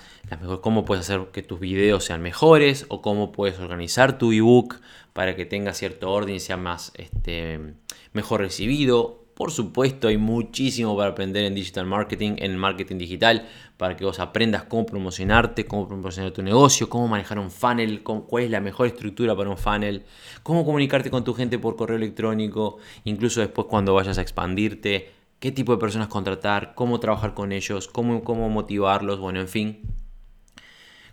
[0.61, 4.79] cómo puedes hacer que tus videos sean mejores o cómo puedes organizar tu ebook
[5.13, 7.73] para que tenga cierto orden y sea más este,
[8.13, 13.97] mejor recibido por supuesto, hay muchísimo para aprender en digital marketing, en marketing digital, para
[13.97, 18.49] que vos aprendas cómo promocionarte, cómo promocionar tu negocio, cómo manejar un funnel, cuál es
[18.49, 20.05] la mejor estructura para un funnel,
[20.41, 25.51] cómo comunicarte con tu gente por correo electrónico, incluso después cuando vayas a expandirte, qué
[25.51, 29.94] tipo de personas contratar, cómo trabajar con ellos, cómo, cómo motivarlos, bueno, en fin.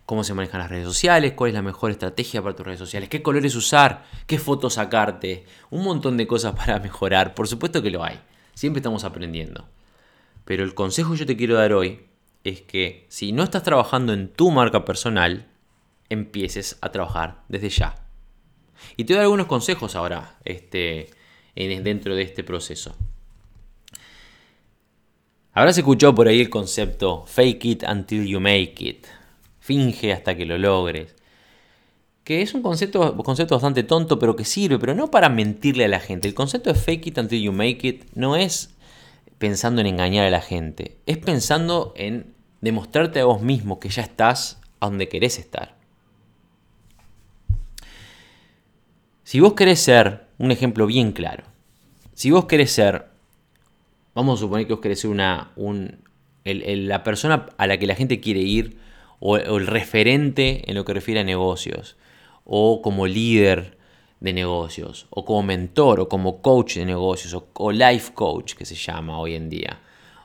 [0.05, 3.09] Cómo se manejan las redes sociales, cuál es la mejor estrategia para tus redes sociales,
[3.09, 7.33] qué colores usar, qué fotos sacarte, un montón de cosas para mejorar.
[7.33, 8.19] Por supuesto que lo hay,
[8.53, 9.67] siempre estamos aprendiendo.
[10.45, 12.05] Pero el consejo que yo te quiero dar hoy
[12.43, 15.47] es que si no estás trabajando en tu marca personal,
[16.09, 17.95] empieces a trabajar desde ya.
[18.97, 21.09] Y te doy algunos consejos ahora este,
[21.55, 22.95] dentro de este proceso.
[25.53, 29.05] Habrás escuchado por ahí el concepto fake it until you make it.
[29.63, 31.15] Finge hasta que lo logres.
[32.25, 35.87] Que es un concepto, concepto bastante tonto, pero que sirve, pero no para mentirle a
[35.87, 36.27] la gente.
[36.27, 38.75] El concepto de fake it until you make it no es
[39.37, 40.97] pensando en engañar a la gente.
[41.05, 45.77] Es pensando en demostrarte a vos mismo que ya estás a donde querés estar.
[49.23, 51.45] Si vos querés ser, un ejemplo bien claro,
[52.13, 53.07] si vos querés ser,
[54.13, 55.53] vamos a suponer que vos querés ser una,
[56.43, 58.82] la persona a la que la gente quiere ir,
[59.25, 61.95] o, el referente en lo que refiere a negocios,
[62.43, 63.77] o como líder
[64.19, 68.75] de negocios, o como mentor, o como coach de negocios, o, life coach que se
[68.75, 69.79] llama hoy en día,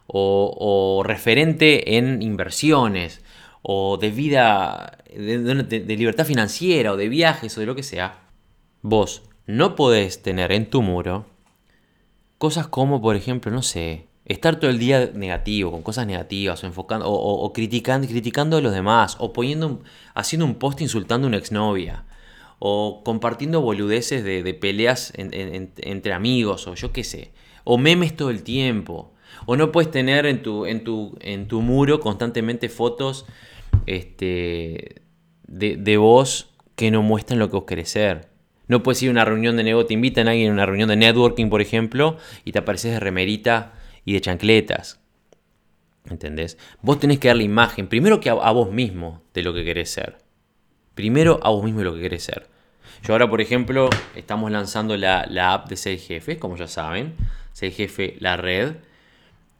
[0.08, 3.22] o, referente en inversiones,
[3.62, 8.28] o de vida, de libertad financiera, o de viajes, o de lo que sea,
[8.82, 11.26] vos no podés tener en tu muro
[12.38, 16.66] cosas como, por ejemplo, no sé, estar todo el día negativo, con cosas negativas, o
[16.66, 19.80] enfocando, o, criticando, criticando a los demás, o poniendo,
[20.14, 22.04] haciendo un post insultando a una exnovia,
[22.58, 27.32] o compartiendo boludeces de, peleas entre amigos, o yo qué sé,
[27.64, 29.12] o memes todo el tiempo,
[29.46, 33.24] o no puedes tener en tu, en tu, en tu muro constantemente fotos
[33.86, 35.02] este,
[35.46, 38.28] de, de vos que no muestran lo que vos querés ser.
[38.66, 40.90] No puedes ir a una reunión de negocio, te invitan a alguien a una reunión
[40.90, 43.77] de networking, por ejemplo, y te apareces de remerita
[44.08, 44.98] y de chancletas.
[46.08, 46.56] ¿Entendés?
[46.80, 49.90] Vos tenés que dar la imagen, primero que a, vos mismo, de lo que querés
[49.90, 50.16] ser.
[50.94, 52.46] Primero a vos mismo de lo que querés ser.
[53.02, 57.16] Yo ahora, por ejemplo, estamos lanzando la, app de Ser Jefe, como ya saben.
[57.52, 58.76] Ser Jefe, la red.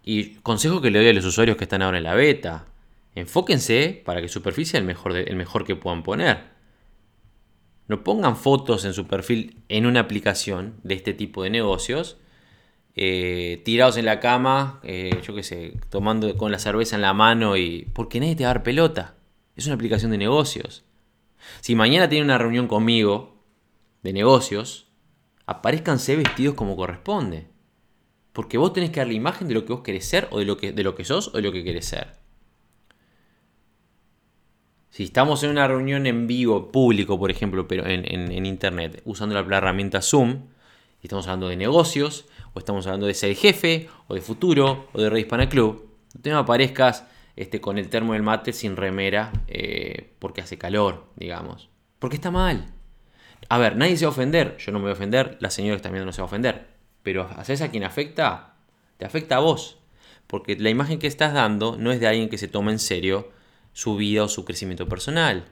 [0.03, 2.65] Y consejo que le doy a los usuarios que están ahora en la beta.
[3.15, 6.39] Enfóquense para que su perfil sea el mejor, el mejor que puedan poner.
[7.87, 12.17] No pongan fotos en su perfil en una aplicación de este tipo de negocios,
[12.95, 17.15] eh, tirados en la cama, eh, yo qué sé, tomando con la cerveza en la
[17.15, 17.89] mano y...
[17.93, 19.15] Porque nadie te va a dar pelota.
[19.57, 20.85] Es una aplicación de negocios.
[21.61, 23.43] Si mañana tienen una reunión conmigo
[24.03, 24.89] de negocios,
[25.47, 27.47] aparezcanse vestidos como corresponde.
[28.33, 30.45] Porque vos tenés que dar la imagen de lo que vos querés ser o de
[30.45, 32.19] lo que, de lo que sos o de lo que querés ser.
[34.91, 39.57] Si estamos en una reunión en vivo, público, por ejemplo, pero en, internet, usando la,
[39.57, 40.47] herramienta Zoom,
[41.01, 45.01] y estamos hablando de negocios, o estamos hablando de ser jefe, o de futuro, o
[45.01, 47.05] de Red Hispana Club, no te aparezcas
[47.37, 51.69] este, con el termo del mate sin remera eh, porque hace calor, digamos.
[51.99, 52.73] Porque está mal.
[53.49, 54.57] A ver, nadie se va a ofender.
[54.59, 56.67] Yo no me voy a ofender, la señora viendo no se va a ofender.
[57.03, 58.55] Pero haces a quien afecta,
[58.97, 59.79] te afecta a vos.
[60.27, 63.31] Porque la imagen que estás dando no es de alguien que se toma en serio
[63.73, 65.45] su vida o su crecimiento personal.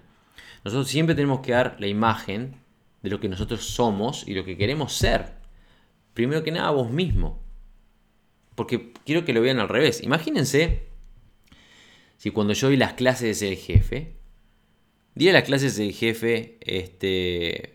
[0.65, 2.61] Nosotros siempre tenemos que dar la imagen
[3.03, 5.35] de lo que nosotros somos y lo que queremos ser.
[6.17, 7.43] Primero que nada vos mismo.
[8.55, 10.03] Porque quiero que lo vean al revés.
[10.03, 10.87] Imagínense
[12.17, 14.17] si cuando yo doy las clases de ser jefe,
[15.15, 17.75] di las clases de jefe este,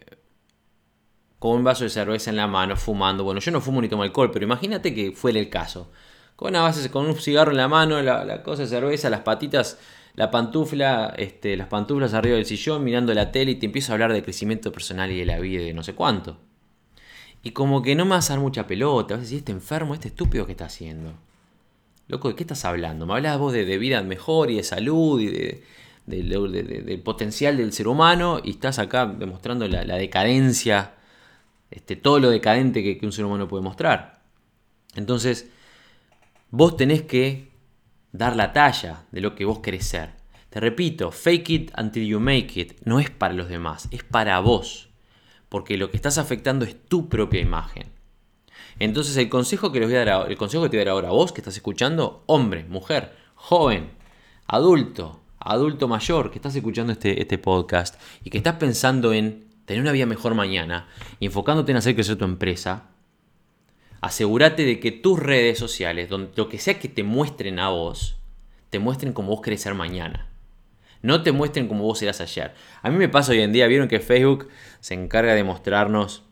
[1.37, 3.23] con un vaso de cerveza en la mano, fumando.
[3.23, 5.91] Bueno, yo no fumo ni tomo alcohol, pero imagínate que fuera el caso.
[6.35, 9.21] Con una base, con un cigarro en la mano, la, la cosa de cerveza, las
[9.21, 9.77] patitas
[10.15, 13.93] la pantufla, este, las pantuflas arriba del sillón, mirando la tele y te empiezo a
[13.93, 16.39] hablar de crecimiento personal y de la vida y de no sé cuánto.
[17.43, 20.09] Y como que no me vas a dar mucha pelota, vas a este enfermo, este
[20.09, 21.13] estúpido que está haciendo.
[22.07, 23.05] Loco, ¿de qué estás hablando?
[23.05, 25.63] Me hablas vos de, vida mejor y de salud y de,
[26.05, 30.95] del potencial del ser humano y estás acá demostrando la, decadencia,
[31.71, 34.21] este, todo lo decadente que, que un ser humano puede mostrar.
[34.95, 35.49] Entonces,
[36.49, 37.49] vos tenés que
[38.11, 40.11] dar la talla de lo que vos querés ser.
[40.49, 44.37] Te repito, fake it until you make it no es para los demás, es para
[44.41, 44.90] vos.
[45.51, 47.91] Porque lo que estás afectando es tu propia imagen.
[48.79, 50.93] Entonces el consejo que les voy a dar, el consejo que te voy a dar
[50.93, 53.91] ahora a vos que estás escuchando, hombre, mujer, joven,
[54.47, 59.81] adulto, adulto mayor que estás escuchando este, este podcast y que estás pensando en tener
[59.81, 60.87] una vida mejor mañana
[61.19, 62.85] y enfocándote en hacer crecer tu empresa,
[63.99, 68.15] asegúrate de que tus redes sociales, donde, lo que sea que te muestren a vos,
[68.69, 70.30] te muestren como vos querés ser mañana.
[71.01, 72.53] No te muestren como vos serás ayer.
[72.81, 76.23] A mí me pasa hoy en día, vieron que Facebook se encarga de mostrarnos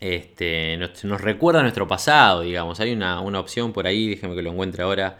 [0.00, 2.80] este, nos, recuerda nuestro pasado, digamos.
[2.80, 5.18] Hay una, una opción por ahí, déjeme que lo encuentre ahora,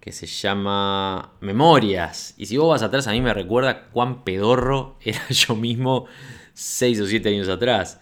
[0.00, 2.34] que se llama Memorias.
[2.36, 6.06] Y si vos vas atrás, a mí me recuerda cuán pedorro era yo mismo
[6.54, 8.00] 6 o 7 años atrás.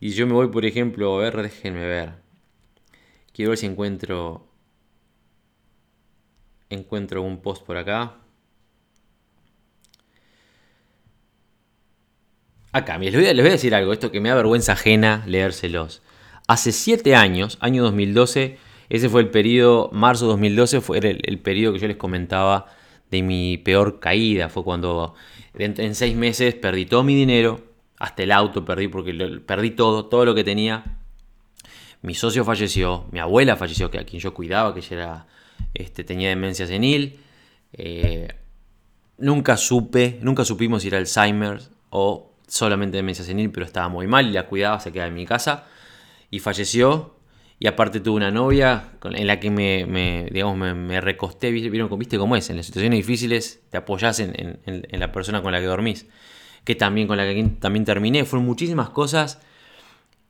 [0.00, 2.14] Y yo me voy, por ejemplo, a ver, déjenme ver.
[3.32, 4.48] Quiero ver si encuentro.
[6.68, 8.16] Encuentro un post por acá.
[12.76, 16.02] Acá, les voy, a, decir algo, esto que me da vergüenza ajena leérselos.
[16.46, 18.58] Hace 7 años, año 2012,
[18.90, 22.66] ese fue el periodo, marzo 2012 fue el, el periodo que yo les comentaba
[23.10, 24.50] de mi peor caída.
[24.50, 25.14] Fue cuando
[25.54, 27.62] en 6 meses perdí todo mi dinero,
[27.98, 29.14] hasta el auto perdí porque
[29.46, 30.98] perdí todo, todo lo que tenía.
[32.02, 35.24] Mi socio falleció, mi abuela falleció, que a quien yo cuidaba, que ella
[35.72, 37.20] este, tenía demencia senil.
[37.72, 38.28] Eh,
[39.16, 44.26] nunca supe, nunca supimos si era Alzheimer o solamente demencia senil, pero estaba muy mal
[44.26, 45.66] y la cuidaba, se quedaba en mi casa
[46.30, 47.14] y falleció.
[47.58, 52.36] Y aparte tuve una novia en la que me, digamos, me, recosté, ¿vieron, ¿viste cómo
[52.36, 52.50] es?
[52.50, 56.06] En las situaciones difíciles te apoyas en, en la persona con la que dormís
[56.66, 58.24] que también con la que también terminé.
[58.24, 59.40] Fueron muchísimas cosas.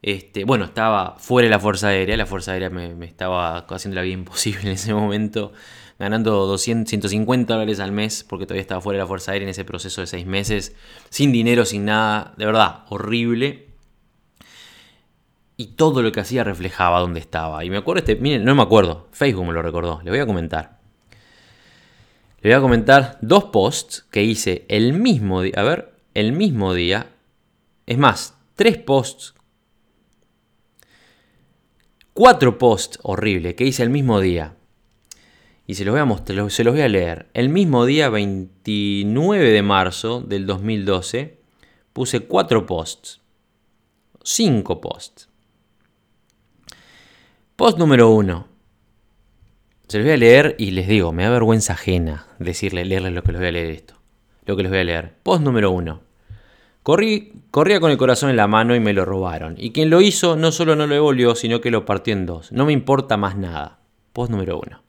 [0.02, 4.02] Este, bueno, estaba fuera de la Fuerza Aérea, la Fuerza Aérea me, estaba haciendo la
[4.02, 5.52] vida imposible en ese momento,
[5.98, 9.50] ganando 200, 150 dólares al mes, porque todavía estaba fuera de la Fuerza Aérea en
[9.50, 10.74] ese proceso de seis meses,
[11.08, 13.68] sin dinero, sin nada, de verdad, horrible.
[15.56, 17.64] Y todo lo que hacía reflejaba dónde estaba.
[17.64, 20.26] Y me acuerdo, este, miren, no me acuerdo, Facebook me lo recordó, le voy a
[20.26, 20.78] comentar.
[22.42, 25.54] Le voy a comentar dos posts que hice el mismo día.
[25.56, 27.10] A ver, el mismo día,
[27.86, 29.34] es más, tres posts,
[32.12, 34.55] cuatro posts horribles que hice el mismo día.
[35.66, 37.26] Y se los voy a mostrar, se los voy a leer.
[37.34, 41.40] El mismo día, 29 de marzo del 2012,
[41.92, 43.20] puse cuatro posts.
[44.22, 45.28] Cinco posts.
[47.56, 48.48] Post número uno.
[49.88, 53.22] Se los voy a leer y les digo, me da vergüenza ajena decirle, leerles lo
[53.22, 53.94] que les voy a leer esto.
[54.44, 55.14] Lo que les voy a leer.
[55.22, 56.02] Post número uno.
[56.84, 59.56] Corrí, corría con el corazón en la mano y me lo robaron.
[59.58, 62.52] Y quien lo hizo no solo no lo devolvió, sino que lo partió en dos.
[62.52, 63.80] No me importa más nada.
[64.12, 64.85] Post número uno.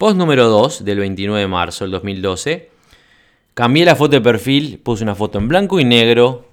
[0.00, 2.70] Post número 2 del 29 de marzo del 2012.
[3.52, 6.48] Cambié la foto de perfil, puse una foto en blanco y negro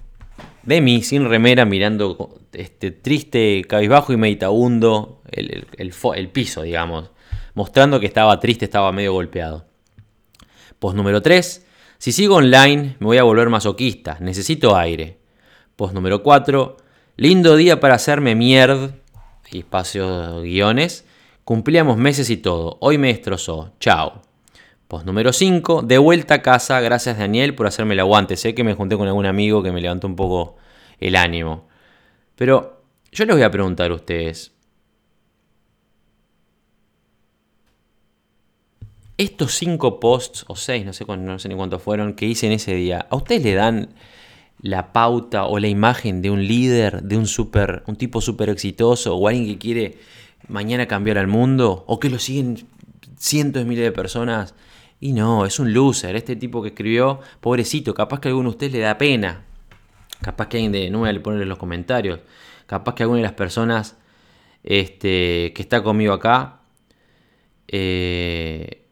[0.63, 7.11] de mí, sin remera, mirando este, triste, cabizbajo y meditabundo el, piso, digamos.
[7.53, 9.65] Mostrando que estaba triste, estaba medio golpeado.
[10.77, 11.65] Post número 3.
[11.99, 14.17] Si sigo online, me voy a volver masoquista.
[14.19, 15.19] Necesito aire.
[15.77, 16.75] Post número 4.
[17.15, 18.93] Lindo día para hacerme mierda.
[19.49, 21.06] Y guiones.
[21.47, 22.75] Cumplíamos meses y todo.
[22.81, 23.71] Hoy me destrozó.
[23.79, 24.21] Chao.
[24.89, 25.81] Post número 5.
[25.81, 26.81] De vuelta a casa.
[26.81, 28.35] Gracias Daniel por hacerme el aguante.
[28.35, 30.57] Sé que me junté con algún amigo que me levantó un poco
[30.99, 31.69] el ánimo.
[32.35, 32.83] Pero
[33.13, 34.51] yo les voy a preguntar a ustedes.
[39.17, 42.51] estos cinco posts, o seis, no sé, no sé ni cuántos fueron, que hice en
[42.51, 43.95] ese día, ¿a ustedes le dan
[44.61, 49.15] la pauta o la imagen de un líder, de un, super, un tipo súper exitoso
[49.15, 49.97] o alguien que quiere
[50.47, 51.83] mañana cambiar al mundo?
[51.87, 52.67] ¿O que lo siguen
[53.17, 54.55] cientos de miles de personas?
[54.99, 56.15] Y no, es un loser.
[56.15, 59.43] Este tipo que escribió, pobrecito, capaz que a alguno de ustedes le da pena.
[60.21, 62.19] Capaz que alguien de, no voy a poner en los comentarios,
[62.65, 63.97] capaz que alguna de las personas
[64.63, 66.61] este, que está conmigo acá,
[67.67, 68.83] eh,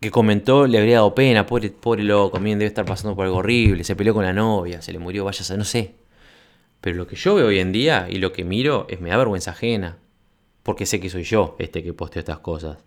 [0.00, 3.38] que comentó le habría dado pena, pobre, pobre loco, también debe estar pasando por algo
[3.38, 5.99] horrible, se peleó con la novia, se le murió, vaya a no sé.
[6.80, 9.16] Pero lo que yo veo hoy en día y lo que miro es me da
[9.16, 9.98] vergüenza ajena,
[10.62, 12.78] porque sé que soy yo este que posteo estas cosas.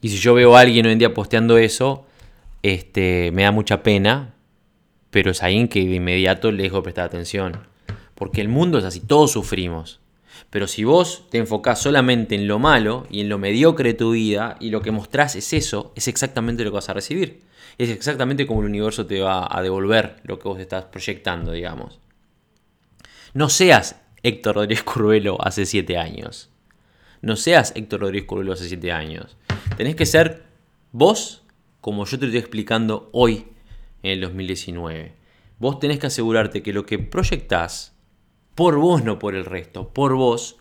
[0.00, 2.06] Y si yo veo a alguien hoy en día posteando eso,
[2.62, 4.34] este, me da mucha pena,
[5.10, 7.58] pero es alguien que de inmediato le dejo prestar atención.
[8.14, 10.00] Porque el mundo es así, todos sufrimos.
[10.50, 14.12] Pero si vos te enfocás solamente en lo malo y en lo mediocre de tu
[14.12, 17.40] vida y lo que mostrás es eso, es exactamente lo que vas a recibir.
[17.78, 22.00] Es exactamente como el universo te va a devolver lo que vos estás proyectando, digamos.
[23.36, 26.48] No seas Héctor Rodríguez Curvelo hace 7 años.
[27.20, 29.36] No seas Héctor Rodríguez Curvelo hace 7 años.
[29.76, 30.44] Tenés que ser
[30.90, 31.44] vos
[31.82, 33.48] como yo te estoy explicando hoy
[34.02, 35.16] en el 2019.
[35.58, 37.94] Vos tenés que asegurarte que lo que proyectás
[38.54, 40.56] por vos, no por el resto, por vos,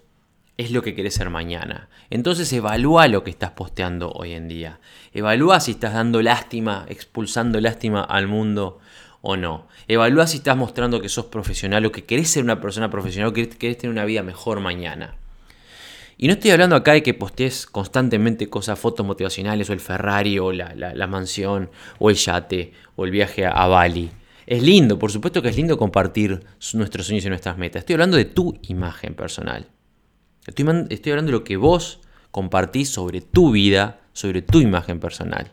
[0.57, 1.87] es lo que querés ser mañana.
[2.09, 4.81] Entonces evalúa lo que estás posteando hoy en día.
[5.13, 8.79] Evalúa si estás dando lástima, expulsando lástima al mundo
[9.25, 9.67] o no.
[9.87, 13.33] Evalúa si estás mostrando que sos profesional o que querés ser una persona profesional o
[13.33, 15.15] que querés tener una vida mejor mañana.
[16.17, 20.37] Y no estoy hablando acá de que postees constantemente cosas, fotos motivacionales o el Ferrari
[20.37, 24.11] o la, mansión o el yate o el viaje a Bali.
[24.45, 26.45] Es lindo, por supuesto que es lindo compartir
[26.75, 27.79] nuestros sueños y nuestras metas.
[27.79, 29.65] Estoy hablando de tu imagen personal.
[30.45, 31.99] Estoy, estoy hablando de lo que vos
[32.29, 35.51] compartís sobre tu vida, sobre tu imagen personal.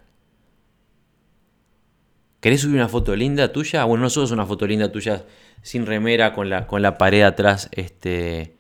[2.43, 3.85] ¿Querés subir una foto linda tuya?
[3.85, 5.25] Bueno, no subas una foto linda tuya
[5.63, 8.57] sin remera, con la, con la pared atrás este,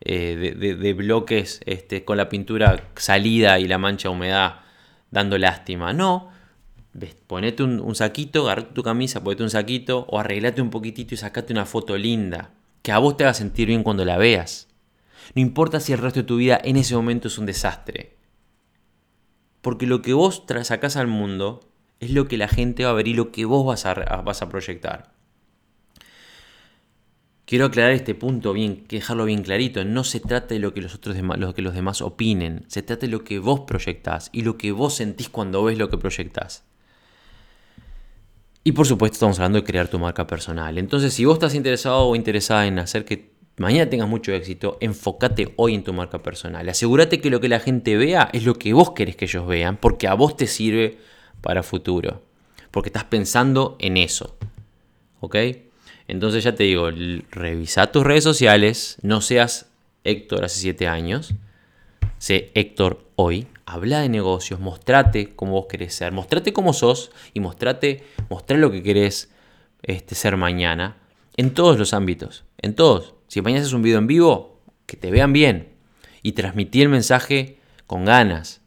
[0.00, 4.62] eh, de, bloques, este, con la pintura salida y la mancha de humedad
[5.12, 5.92] dando lástima.
[5.92, 6.28] No,
[7.28, 11.52] ponete un, saquito, agarrate tu camisa, ponete un saquito o arreglate un poquitito y sacate
[11.52, 12.50] una foto linda.
[12.82, 14.66] Que a vos te haga sentir bien cuando la veas.
[15.36, 18.16] No importa si el resto de tu vida en ese momento es un desastre.
[19.60, 21.69] Porque lo que vos sacás al mundo
[22.00, 25.12] es lo que la gente va a ver y lo que vos vas a, proyectar.
[27.44, 29.84] Quiero aclarar este punto bien, dejarlo bien clarito.
[29.84, 32.64] No se trata de lo que los otros demás, lo que los demás opinen.
[32.68, 35.90] Se trata de lo que vos proyectás y lo que vos sentís cuando ves lo
[35.90, 36.64] que proyectás.
[38.64, 40.78] Y por supuesto estamos hablando de crear tu marca personal.
[40.78, 45.52] Entonces, si vos estás interesado o interesada en hacer que mañana tengas mucho éxito, enfócate
[45.56, 46.66] hoy en tu marca personal.
[46.68, 49.76] Asegúrate que lo que la gente vea es lo que vos querés que ellos vean,
[49.76, 50.98] porque a vos te sirve
[51.40, 52.22] para futuro.
[52.70, 54.36] Porque estás pensando en eso.
[55.20, 55.36] ¿Ok?
[56.08, 56.90] Entonces ya te digo,
[57.30, 59.70] revisa tus redes sociales, no seas
[60.02, 61.34] Héctor hace 7 años,
[62.18, 67.38] sé Héctor hoy, habla de negocios, mostrate cómo vos querés ser, mostrate cómo sos y
[67.38, 68.02] mostrate,
[68.48, 69.30] lo que querés
[69.82, 70.96] este, ser mañana
[71.36, 73.14] en todos los ámbitos, en todos.
[73.28, 75.68] Si mañana haces un video en vivo, que te vean bien
[76.22, 78.59] y transmití el mensaje con ganas,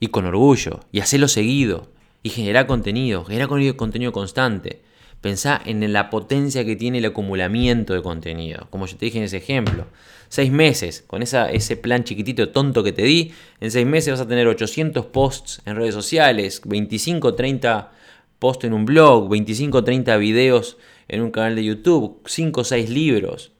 [0.00, 1.88] y con orgullo y hacerlo seguido
[2.22, 4.82] y generar contenido, generar contenido constante.
[5.20, 9.24] Pensá en la potencia que tiene el acumulamiento de contenido, como yo te dije en
[9.24, 9.86] ese ejemplo.
[10.28, 14.20] Seis meses, con esa, ese plan chiquitito tonto que te di, en seis meses vas
[14.20, 17.90] a tener 800 posts en redes sociales, 25, 30
[18.38, 20.76] posts en un blog, 25, 30 videos
[21.08, 23.52] en un canal de YouTube, 5 o 6 libros.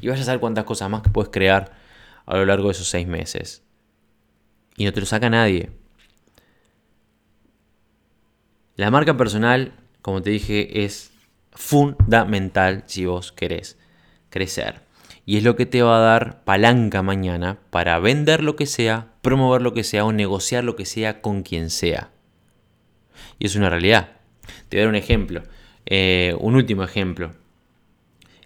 [0.00, 1.72] Y vas a saber cuántas cosas más que puedes crear
[2.26, 3.64] a lo largo de esos seis meses
[4.80, 5.68] y no te lo saca nadie.
[8.76, 11.12] La marca personal, como te dije, es
[11.52, 13.78] fundamental si vos querés
[14.30, 14.80] crecer.
[15.26, 19.12] Y es lo que te va a dar palanca mañana para vender lo que sea,
[19.20, 22.10] promover lo que sea o negociar lo que sea con quien sea.
[23.38, 24.12] Y es una realidad.
[24.70, 25.42] Te voy a dar un ejemplo.
[25.84, 27.32] Eh, un último ejemplo.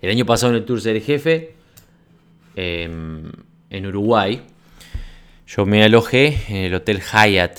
[0.01, 1.55] El año pasado en el Tour Ser Jefe,
[2.57, 3.31] em,
[3.71, 4.43] en Uruguay,
[5.47, 7.59] yo me alojé en el Hotel Hyatt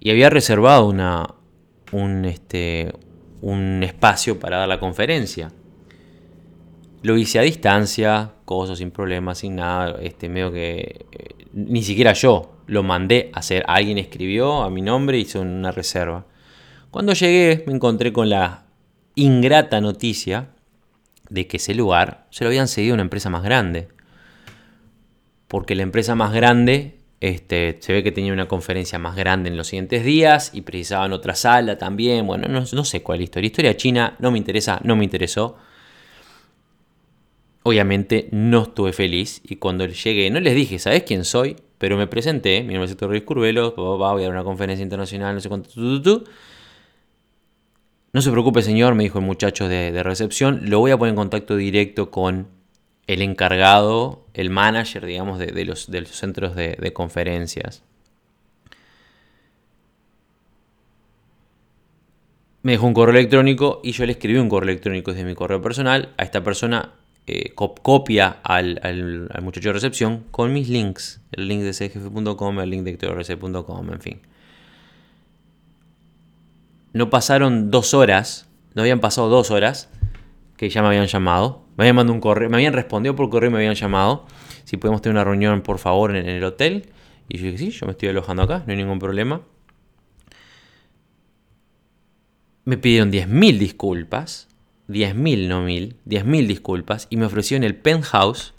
[0.00, 1.34] y había reservado una,
[1.92, 2.92] un, este,
[3.40, 5.52] un espacio para dar la conferencia.
[7.02, 12.12] Lo hice a distancia, cosas sin problemas, sin nada, este, medio que eh, ni siquiera
[12.12, 13.64] yo lo mandé a hacer.
[13.68, 16.26] Alguien escribió a mi nombre y hizo una reserva.
[16.90, 18.64] Cuando llegué me encontré con la
[19.14, 20.50] ingrata noticia
[21.28, 23.88] de que ese lugar se lo habían cedido a una empresa más grande
[25.48, 29.56] porque la empresa más grande este, se ve que tenía una conferencia más grande en
[29.56, 32.26] los siguientes días y precisaban otra sala también.
[32.26, 33.48] Bueno, no, sé cuál historia.
[33.48, 35.56] Historia china no me interesa, no me interesó.
[37.64, 41.56] Obviamente no estuve feliz y cuando llegué no les dije, ¿sabes quién soy?
[41.78, 45.34] Pero me presenté, mi nombre es Héctor Ruiz Curvelo, voy a dar una conferencia internacional,
[45.34, 45.68] no sé cuánto.
[48.12, 51.16] No se preocupe señor, me dijo el muchacho de recepción, lo voy a poner en
[51.16, 52.57] contacto directo con
[53.08, 57.82] el encargado, el manager, digamos, de, los, centros de, conferencias.
[62.62, 65.62] Me dejó un correo electrónico y yo le escribí un correo electrónico desde mi correo
[65.62, 66.12] personal.
[66.18, 66.92] A esta persona
[67.26, 71.22] eh, copia al, muchacho de recepción con mis links.
[71.32, 74.20] El link de cgf.com, el link de hectorrc.com, en fin.
[76.92, 79.88] No pasaron dos horas, no habían pasado dos horas
[80.58, 81.64] que ya me habían llamado.
[81.76, 84.26] Me habían mandado un correo, me habían respondido por correo y me habían llamado.
[84.64, 86.90] Si podemos tener una reunión, por favor, en, el hotel.
[87.28, 89.40] Y yo dije, sí, yo me estoy alojando acá, no hay ningún problema.
[92.64, 94.48] Me pidieron 10.000 disculpas.
[94.88, 95.94] 10.000, no 1.000.
[96.06, 97.06] 10.000 disculpas.
[97.08, 98.52] Y me ofrecieron el penthouse,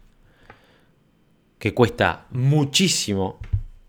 [1.59, 3.39] que cuesta muchísimo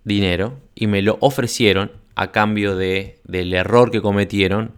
[0.02, 0.58] dinero.
[0.74, 4.72] Y me lo ofrecieron a cambio de, del error que cometieron.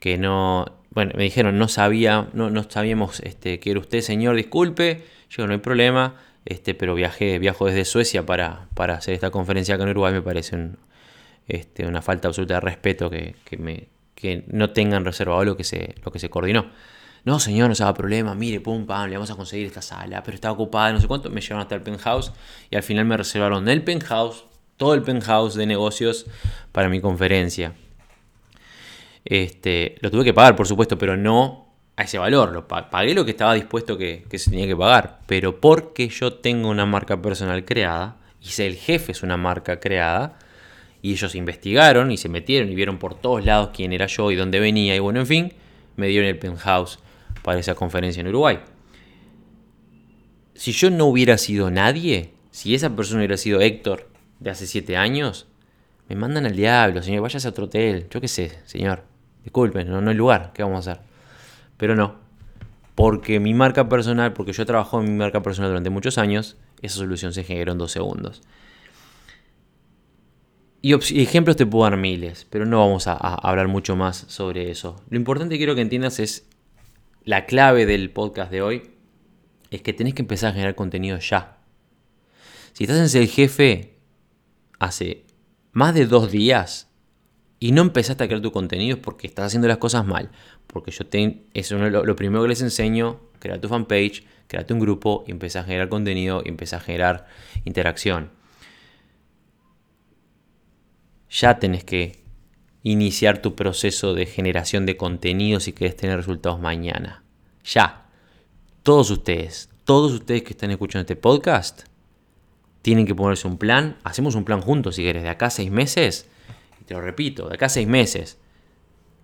[0.00, 4.36] Que no bueno, me dijeron, no sabía, no, no sabíamos este, que era usted, señor,
[4.36, 5.04] disculpe.
[5.28, 6.14] Yo no hay problema,
[6.44, 10.12] este, pero viajé, viajo desde Suecia para, para hacer esta conferencia acá en Uruguay.
[10.12, 10.70] Me parece
[11.48, 15.96] este, una falta absoluta de respeto que, me, que no tengan reservado lo que se,
[16.04, 16.70] lo que se coordinó.
[17.24, 20.22] No, señor, no se haga problema, mire, pum, pam, le vamos a conseguir esta sala,
[20.22, 21.30] pero está ocupada, no sé cuánto.
[21.30, 22.32] Me llevaron hasta el penthouse
[22.70, 24.44] y al final me reservaron el penthouse,
[24.76, 26.26] todo el penthouse de negocios
[26.70, 27.72] para mi conferencia.
[29.24, 31.64] Este, lo tuve que pagar, por supuesto, pero no
[31.96, 32.52] a ese valor.
[32.52, 35.20] Lo pagué lo que estaba dispuesto que, se tenía que pagar.
[35.26, 40.38] Pero porque yo tengo una marca personal creada, y el jefe es una marca creada,
[41.00, 44.36] y ellos investigaron y se metieron y vieron por todos lados quién era yo y
[44.36, 45.52] dónde venía, y bueno, en fin,
[45.96, 46.98] me dieron el penthouse
[47.42, 48.58] para esa conferencia en Uruguay.
[50.54, 54.08] Si yo no hubiera sido nadie, si esa persona hubiera sido Héctor
[54.40, 55.46] de hace 7 años,
[56.08, 58.06] me mandan al diablo, señor, váyase a otro hotel.
[58.10, 59.13] Yo qué sé, señor.
[59.44, 61.04] Disculpen, no, no hay lugar, ¿qué vamos a hacer?
[61.76, 62.16] Pero no.
[62.94, 66.56] Porque mi marca personal, porque yo he trabajado en mi marca personal durante muchos años,
[66.80, 68.42] esa solución se generó en dos segundos.
[70.80, 75.02] Y, ejemplos te puedo dar miles, pero no vamos a, hablar mucho más sobre eso.
[75.08, 76.46] Lo importante que quiero que entiendas es
[77.24, 78.90] la clave del podcast de hoy,
[79.70, 81.56] es que tenés que empezar a generar contenido ya.
[82.74, 83.94] Si estás en ser jefe
[84.78, 85.24] hace
[85.72, 86.90] más de dos días
[87.64, 90.28] y no empezaste a crear tu contenido porque estás haciendo las cosas mal.
[90.66, 94.80] Porque yo te, eso es lo, primero que les enseño, crear tu fanpage, create un
[94.80, 97.26] grupo y empieza a generar contenido y empieza a generar
[97.64, 98.28] interacción.
[101.30, 102.18] Ya tenés que
[102.82, 107.24] iniciar tu proceso de generación de contenido si querés tener resultados mañana.
[107.64, 108.10] Ya.
[108.82, 111.84] Todos ustedes, todos ustedes que están escuchando este podcast,
[112.82, 113.96] tienen que ponerse un plan.
[114.04, 116.28] Hacemos un plan juntos si querés, de acá seis meses.
[116.86, 118.38] Te lo repito, de acá a seis meses.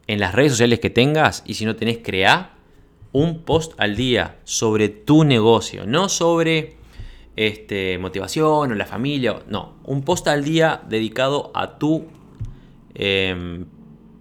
[0.07, 2.55] En las redes sociales que tengas y si no tenés, crea
[3.13, 6.77] un post al día sobre tu negocio, no sobre
[7.37, 9.41] este, motivación o la familia.
[9.49, 12.07] No, un post al día dedicado a tu,
[12.95, 13.67] em,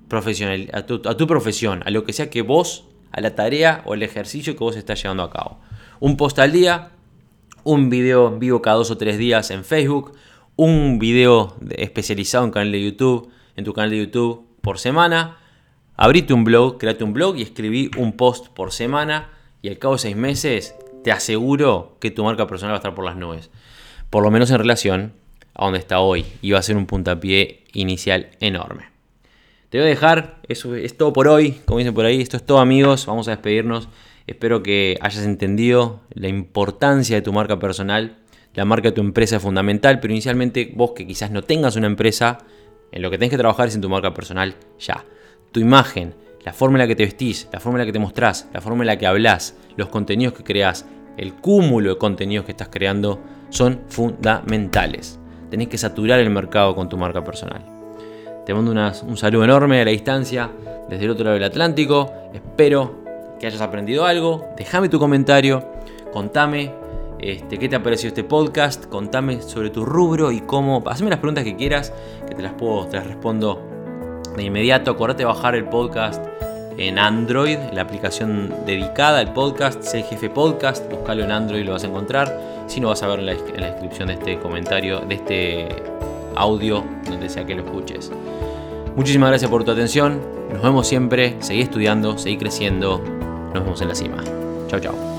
[0.07, 3.81] profesional, a tu, a tu profesión, a lo que sea que vos, a la tarea
[3.85, 5.59] o el ejercicio que vos estás llevando a cabo.
[5.99, 6.91] Un post al día
[7.63, 10.13] un video en vivo cada dos o tres días en Facebook,
[10.59, 15.37] un video especializado en canal de YouTube, en tu canal de YouTube por semana.
[15.95, 19.29] Abrite un blog, créate un blog y escribí un post por semana
[19.61, 22.93] y al cabo de seis meses te aseguro que tu marca personal va a estar
[22.93, 23.49] por las nubes.
[24.09, 25.13] Por lo menos en relación
[25.53, 28.89] a donde está hoy y va a ser un puntapié inicial enorme.
[29.69, 32.45] Te voy a dejar, eso es todo por hoy, como dicen por ahí, esto es
[32.45, 33.87] todo amigos, vamos a despedirnos.
[34.27, 38.17] Espero que hayas entendido la importancia de tu marca personal.
[38.55, 41.87] La marca de tu empresa es fundamental, pero inicialmente vos que quizás no tengas una
[41.87, 42.39] empresa,
[42.91, 45.05] en lo que tenés que trabajar es en tu marca personal ya.
[45.51, 47.99] Tu imagen, la forma en la que te vestís, la forma en la que te
[47.99, 50.85] mostrás, la forma en la que hablas, los contenidos que creas,
[51.17, 53.19] el cúmulo de contenidos que estás creando
[53.49, 55.19] son fundamentales.
[55.49, 57.63] Tenés que saturar el mercado con tu marca personal.
[58.45, 60.49] Te mando un saludo enorme a la distancia
[60.89, 62.11] desde el otro lado del Atlántico.
[62.33, 63.03] Espero
[63.39, 64.47] que hayas aprendido algo.
[64.57, 65.67] Déjame tu comentario,
[66.11, 66.71] contame
[67.19, 70.83] este, qué te ha parecido este podcast, contame sobre tu rubro y cómo.
[70.85, 71.93] Hazme las preguntas que quieras,
[72.27, 73.61] que te las puedo, te las respondo
[74.35, 74.91] de inmediato.
[74.91, 76.25] Acordate de bajar el podcast
[76.77, 81.83] en Android, la aplicación dedicada al podcast, CGF Podcast, buscalo en Android y lo vas
[81.83, 82.39] a encontrar.
[82.67, 85.67] Si no, vas a ver en la, en la descripción de este comentario, de este
[86.35, 88.11] audio, donde sea que lo escuches.
[88.95, 90.21] Muchísimas gracias por tu atención.
[90.53, 91.35] Nos vemos siempre.
[91.39, 93.01] Seguí estudiando, seguí creciendo.
[93.53, 94.23] Nos vemos en la cima.
[94.67, 95.18] Chao, chao.